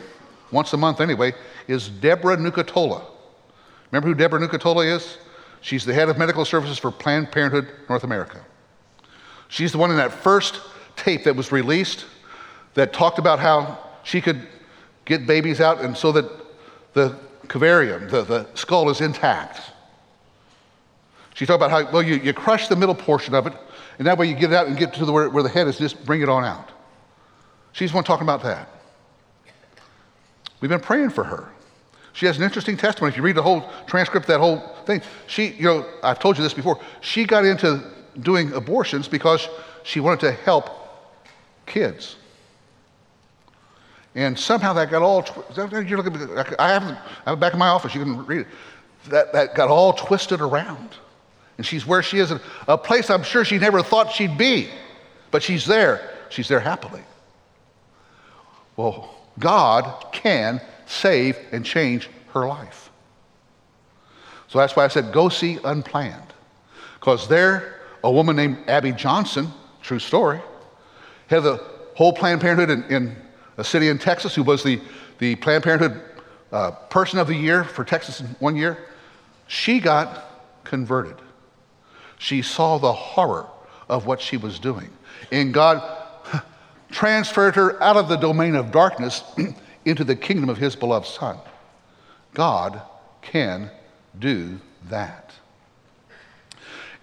once 0.51 0.71
a 0.73 0.77
month 0.77 1.01
anyway, 1.01 1.33
is 1.67 1.89
Deborah 1.89 2.37
Nucatola. 2.37 3.03
Remember 3.89 4.09
who 4.09 4.13
Deborah 4.13 4.39
Nucatola 4.39 4.85
is? 4.85 5.17
She's 5.61 5.85
the 5.85 5.93
head 5.93 6.07
of 6.07 6.19
medical 6.19 6.45
services 6.45 6.77
for 6.77 6.91
Planned 6.91 7.31
Parenthood 7.31 7.67
North 7.89 8.03
America. 8.03 8.45
She's 9.47 9.71
the 9.71 9.79
one 9.79 9.89
in 9.89 9.97
that 9.97 10.11
first 10.11 10.61
tape 10.95 11.23
that 11.23 11.35
was 11.35 11.51
released 11.51 12.05
that 12.73 12.93
talked 12.93 13.19
about 13.19 13.39
how 13.39 13.77
she 14.03 14.21
could 14.21 14.47
get 15.05 15.25
babies 15.25 15.61
out 15.61 15.81
and 15.81 15.95
so 15.95 16.11
that 16.11 16.25
the 16.93 17.15
calvarium, 17.47 18.09
the, 18.09 18.23
the 18.23 18.47
skull, 18.53 18.89
is 18.89 19.01
intact. 19.01 19.59
She 21.33 21.45
talked 21.45 21.61
about 21.61 21.71
how, 21.71 21.91
well, 21.91 22.03
you, 22.03 22.15
you 22.15 22.33
crush 22.33 22.67
the 22.67 22.75
middle 22.75 22.95
portion 22.95 23.33
of 23.33 23.47
it, 23.47 23.53
and 23.97 24.07
that 24.07 24.17
way 24.17 24.27
you 24.27 24.35
get 24.35 24.51
it 24.51 24.55
out 24.55 24.67
and 24.67 24.77
get 24.77 24.93
to 24.95 25.05
the, 25.05 25.11
where, 25.11 25.29
where 25.29 25.43
the 25.43 25.49
head 25.49 25.67
is, 25.67 25.77
just 25.77 26.05
bring 26.05 26.21
it 26.21 26.29
on 26.29 26.43
out. 26.43 26.71
She's 27.73 27.91
the 27.91 27.95
one 27.95 28.03
talking 28.03 28.25
about 28.25 28.43
that. 28.43 28.69
We've 30.59 30.69
been 30.69 30.79
praying 30.79 31.11
for 31.11 31.23
her. 31.23 31.49
She 32.13 32.25
has 32.25 32.37
an 32.37 32.43
interesting 32.43 32.77
testimony. 32.77 33.11
If 33.11 33.17
you 33.17 33.23
read 33.23 33.35
the 33.35 33.41
whole 33.41 33.69
transcript, 33.87 34.27
that 34.27 34.39
whole 34.39 34.59
thing, 34.85 35.01
she, 35.27 35.47
you 35.47 35.63
know, 35.63 35.85
I've 36.03 36.19
told 36.19 36.37
you 36.37 36.43
this 36.43 36.53
before, 36.53 36.79
she 36.99 37.25
got 37.25 37.45
into 37.45 37.81
doing 38.19 38.51
abortions 38.53 39.07
because 39.07 39.47
she 39.83 39.99
wanted 39.99 40.19
to 40.21 40.31
help 40.33 40.69
kids. 41.65 42.17
And 44.13 44.37
somehow 44.37 44.73
that 44.73 44.89
got 44.89 45.01
all, 45.01 45.25
looking, 45.55 46.37
I 46.59 46.69
haven't, 46.69 46.97
I'm 47.25 47.39
back 47.39 47.53
in 47.53 47.59
my 47.59 47.69
office, 47.69 47.95
you 47.95 48.01
can 48.01 48.25
read 48.25 48.41
it. 48.41 48.47
That, 49.09 49.33
that 49.33 49.55
got 49.55 49.69
all 49.69 49.93
twisted 49.93 50.41
around. 50.41 50.89
And 51.57 51.65
she's 51.65 51.85
where 51.85 52.03
she 52.03 52.19
is, 52.19 52.31
in 52.31 52.39
a 52.67 52.77
place 52.77 53.09
I'm 53.09 53.23
sure 53.23 53.45
she 53.45 53.57
never 53.57 53.81
thought 53.81 54.11
she'd 54.11 54.37
be. 54.37 54.69
But 55.31 55.43
she's 55.43 55.65
there. 55.65 56.11
She's 56.29 56.47
there 56.47 56.59
happily. 56.59 57.01
Well, 58.75 59.15
God 59.39 60.11
can 60.11 60.61
save 60.85 61.37
and 61.51 61.65
change 61.65 62.09
her 62.33 62.47
life. 62.47 62.89
So 64.49 64.59
that's 64.59 64.75
why 64.75 64.83
I 64.83 64.89
said, 64.89 65.13
go 65.13 65.29
see 65.29 65.57
Unplanned. 65.63 66.33
Because 66.99 67.27
there, 67.27 67.79
a 68.03 68.11
woman 68.11 68.35
named 68.35 68.57
Abby 68.67 68.91
Johnson, 68.91 69.47
true 69.81 69.99
story, 69.99 70.41
had 71.27 71.43
the 71.43 71.63
whole 71.95 72.11
Planned 72.11 72.41
Parenthood 72.41 72.69
in, 72.69 72.83
in 72.93 73.15
a 73.57 73.63
city 73.63 73.89
in 73.89 73.97
Texas 73.97 74.35
who 74.35 74.43
was 74.43 74.63
the, 74.63 74.81
the 75.19 75.35
Planned 75.35 75.63
Parenthood 75.63 76.01
uh, 76.51 76.71
Person 76.71 77.19
of 77.19 77.27
the 77.27 77.35
Year 77.35 77.63
for 77.63 77.83
Texas 77.83 78.19
in 78.21 78.27
one 78.39 78.55
year. 78.55 78.77
She 79.47 79.79
got 79.79 80.63
converted. 80.63 81.17
She 82.17 82.41
saw 82.41 82.77
the 82.77 82.93
horror 82.93 83.47
of 83.89 84.05
what 84.05 84.21
she 84.21 84.37
was 84.37 84.59
doing. 84.59 84.89
And 85.31 85.53
God 85.53 85.81
transferred 86.91 87.55
her 87.55 87.81
out 87.81 87.97
of 87.97 88.07
the 88.07 88.15
domain 88.15 88.55
of 88.55 88.71
darkness 88.71 89.23
into 89.85 90.03
the 90.03 90.15
kingdom 90.15 90.49
of 90.49 90.57
his 90.57 90.75
beloved 90.75 91.07
Son. 91.07 91.37
God 92.33 92.81
can 93.21 93.69
do 94.19 94.59
that. 94.89 95.33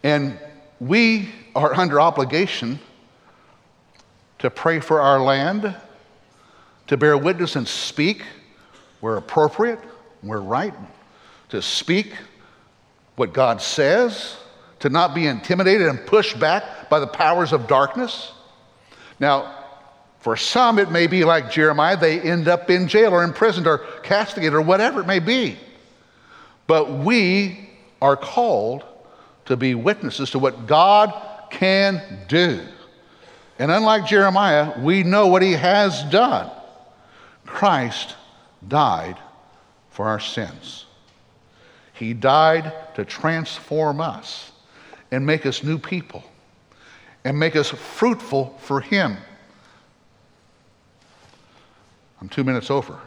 And 0.02 0.38
we 0.80 1.28
are 1.54 1.74
under 1.74 2.00
obligation 2.00 2.78
to 4.38 4.50
pray 4.50 4.80
for 4.80 5.00
our 5.00 5.20
land, 5.20 5.74
to 6.88 6.96
bear 6.96 7.16
witness 7.16 7.56
and 7.56 7.66
speak 7.66 8.22
where 9.00 9.16
appropriate, 9.16 9.78
where 10.22 10.40
right, 10.40 10.74
to 11.50 11.62
speak 11.62 12.12
what 13.16 13.32
God 13.32 13.62
says, 13.62 14.36
to 14.80 14.88
not 14.88 15.14
be 15.14 15.26
intimidated 15.26 15.88
and 15.88 16.04
pushed 16.06 16.38
back 16.38 16.88
by 16.88 17.00
the 17.00 17.06
powers 17.06 17.52
of 17.52 17.66
darkness. 17.66 18.32
Now, 19.20 19.54
for 20.20 20.36
some, 20.36 20.78
it 20.78 20.90
may 20.90 21.06
be 21.06 21.24
like 21.24 21.50
Jeremiah, 21.50 21.96
they 21.96 22.20
end 22.20 22.48
up 22.48 22.70
in 22.70 22.88
jail 22.88 23.12
or 23.12 23.22
imprisoned 23.22 23.66
or 23.66 23.78
castigated 24.02 24.54
or 24.54 24.60
whatever 24.60 25.00
it 25.00 25.06
may 25.06 25.20
be. 25.20 25.56
But 26.66 26.90
we 26.90 27.70
are 28.02 28.16
called 28.16 28.84
to 29.46 29.56
be 29.56 29.74
witnesses 29.74 30.30
to 30.32 30.38
what 30.38 30.66
God 30.66 31.12
can 31.50 32.02
do. 32.28 32.60
And 33.58 33.70
unlike 33.70 34.06
Jeremiah, 34.06 34.78
we 34.80 35.02
know 35.02 35.26
what 35.28 35.42
he 35.42 35.52
has 35.52 36.02
done. 36.04 36.50
Christ 37.48 38.14
died 38.68 39.16
for 39.90 40.06
our 40.06 40.20
sins. 40.20 40.86
He 41.94 42.14
died 42.14 42.72
to 42.94 43.04
transform 43.04 44.00
us 44.00 44.52
and 45.10 45.26
make 45.26 45.46
us 45.46 45.64
new 45.64 45.78
people 45.78 46.22
and 47.24 47.36
make 47.36 47.56
us 47.56 47.70
fruitful 47.70 48.56
for 48.60 48.80
him. 48.80 49.16
I'm 52.20 52.28
two 52.28 52.44
minutes 52.44 52.70
over. 52.70 52.98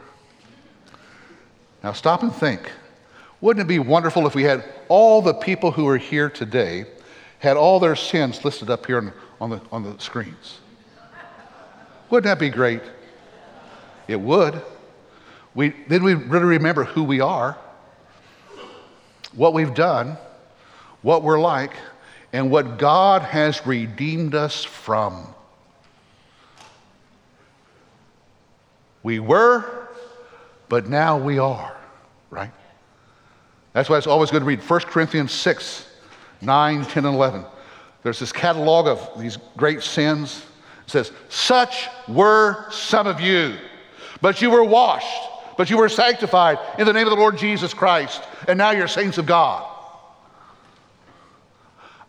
Now 1.82 1.92
stop 1.92 2.22
and 2.22 2.34
think. 2.34 2.70
Wouldn't 3.40 3.64
it 3.64 3.68
be 3.68 3.78
wonderful 3.78 4.26
if 4.26 4.34
we 4.34 4.42
had 4.42 4.64
all 4.88 5.22
the 5.22 5.34
people 5.34 5.70
who 5.70 5.88
are 5.88 5.96
here 5.96 6.28
today 6.28 6.84
had 7.38 7.56
all 7.56 7.80
their 7.80 7.96
sins 7.96 8.44
listed 8.44 8.70
up 8.70 8.86
here 8.86 9.14
on, 9.40 9.50
the, 9.50 9.60
on 9.70 9.82
the 9.82 9.98
screens? 9.98 10.58
Wouldn't 12.10 12.24
that 12.24 12.38
be 12.38 12.50
great? 12.50 12.82
It 14.08 14.20
would. 14.20 14.62
We, 15.54 15.74
then 15.88 16.02
we 16.02 16.14
really 16.14 16.44
remember 16.46 16.84
who 16.84 17.04
we 17.04 17.20
are, 17.20 17.58
what 19.34 19.52
we've 19.52 19.74
done, 19.74 20.16
what 21.02 21.22
we're 21.22 21.40
like, 21.40 21.72
and 22.32 22.50
what 22.50 22.78
God 22.78 23.22
has 23.22 23.66
redeemed 23.66 24.34
us 24.34 24.64
from. 24.64 25.26
We 29.02 29.18
were, 29.18 29.88
but 30.68 30.88
now 30.88 31.18
we 31.18 31.38
are, 31.38 31.76
right? 32.30 32.52
That's 33.72 33.90
why 33.90 33.98
it's 33.98 34.06
always 34.06 34.30
good 34.30 34.40
to 34.40 34.44
read 34.44 34.60
1 34.60 34.80
Corinthians 34.80 35.32
6, 35.32 35.86
9, 36.40 36.84
10, 36.84 37.04
and 37.04 37.14
11. 37.14 37.44
There's 38.02 38.18
this 38.18 38.32
catalog 38.32 38.86
of 38.86 39.20
these 39.20 39.38
great 39.56 39.82
sins. 39.82 40.44
It 40.86 40.90
says, 40.90 41.12
Such 41.28 41.88
were 42.08 42.70
some 42.70 43.06
of 43.06 43.20
you, 43.20 43.56
but 44.22 44.40
you 44.40 44.50
were 44.50 44.64
washed, 44.64 45.28
but 45.58 45.68
you 45.68 45.76
were 45.76 45.90
sanctified 45.90 46.58
in 46.78 46.86
the 46.86 46.92
name 46.92 47.06
of 47.06 47.10
the 47.10 47.18
Lord 47.18 47.36
Jesus 47.36 47.74
Christ, 47.74 48.22
and 48.48 48.56
now 48.56 48.70
you're 48.70 48.88
saints 48.88 49.18
of 49.18 49.26
God. 49.26 49.68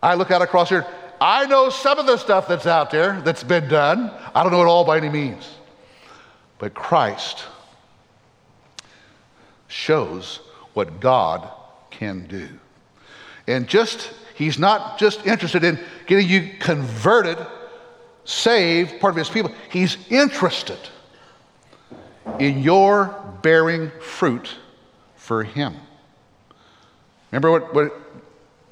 I 0.01 0.13
look 0.13 0.31
out 0.31 0.41
across 0.41 0.69
here. 0.69 0.85
I 1.19 1.45
know 1.47 1.69
some 1.69 1.99
of 1.99 2.05
the 2.05 2.17
stuff 2.17 2.47
that's 2.47 2.67
out 2.67 2.91
there 2.91 3.19
that's 3.21 3.43
been 3.43 3.67
done. 3.67 4.11
I 4.35 4.43
don't 4.43 4.51
know 4.51 4.61
it 4.61 4.67
all 4.67 4.85
by 4.85 4.97
any 4.97 5.09
means. 5.09 5.49
But 6.59 6.73
Christ 6.73 7.45
shows 9.67 10.39
what 10.73 10.99
God 10.99 11.49
can 11.89 12.27
do. 12.27 12.47
And 13.47 13.67
just, 13.67 14.11
he's 14.35 14.59
not 14.59 14.99
just 14.99 15.25
interested 15.25 15.63
in 15.63 15.79
getting 16.05 16.27
you 16.27 16.51
converted, 16.59 17.37
saved, 18.25 18.99
part 18.99 19.11
of 19.11 19.17
his 19.17 19.29
people. 19.29 19.51
He's 19.69 19.97
interested 20.09 20.79
in 22.39 22.59
your 22.59 23.07
bearing 23.41 23.91
fruit 23.99 24.55
for 25.15 25.43
him. 25.43 25.75
Remember 27.31 27.51
what, 27.51 27.73
what 27.73 27.93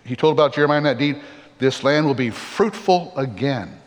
he 0.06 0.16
told 0.16 0.34
about 0.34 0.54
Jeremiah 0.54 0.78
in 0.78 0.84
that 0.86 0.98
deed? 0.98 1.22
This 1.60 1.84
land 1.84 2.06
will 2.06 2.16
be 2.16 2.30
fruitful 2.30 3.14
again. 3.16 3.80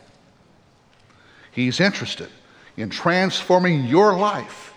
He's 1.51 1.81
interested 1.81 2.29
in 2.77 2.91
transforming 2.91 3.85
your 3.85 4.17
life 4.17 4.75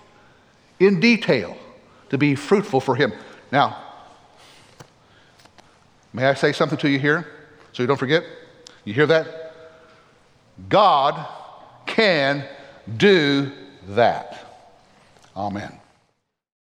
in 0.79 0.99
detail 0.99 1.57
to 2.09 2.17
be 2.17 2.35
fruitful 2.35 2.79
for 2.79 2.95
Him. 2.95 3.13
Now, 3.51 3.83
may 6.13 6.25
I 6.25 6.33
say 6.35 6.51
something 6.53 6.77
to 6.79 6.89
you 6.89 6.99
here 6.99 7.27
so 7.73 7.83
you 7.83 7.87
don't 7.87 7.97
forget? 7.97 8.23
You 8.83 8.93
hear 8.93 9.07
that? 9.07 9.53
God 10.69 11.27
can 11.85 12.45
do 12.95 13.51
that. 13.89 14.46
Amen. 15.37 15.86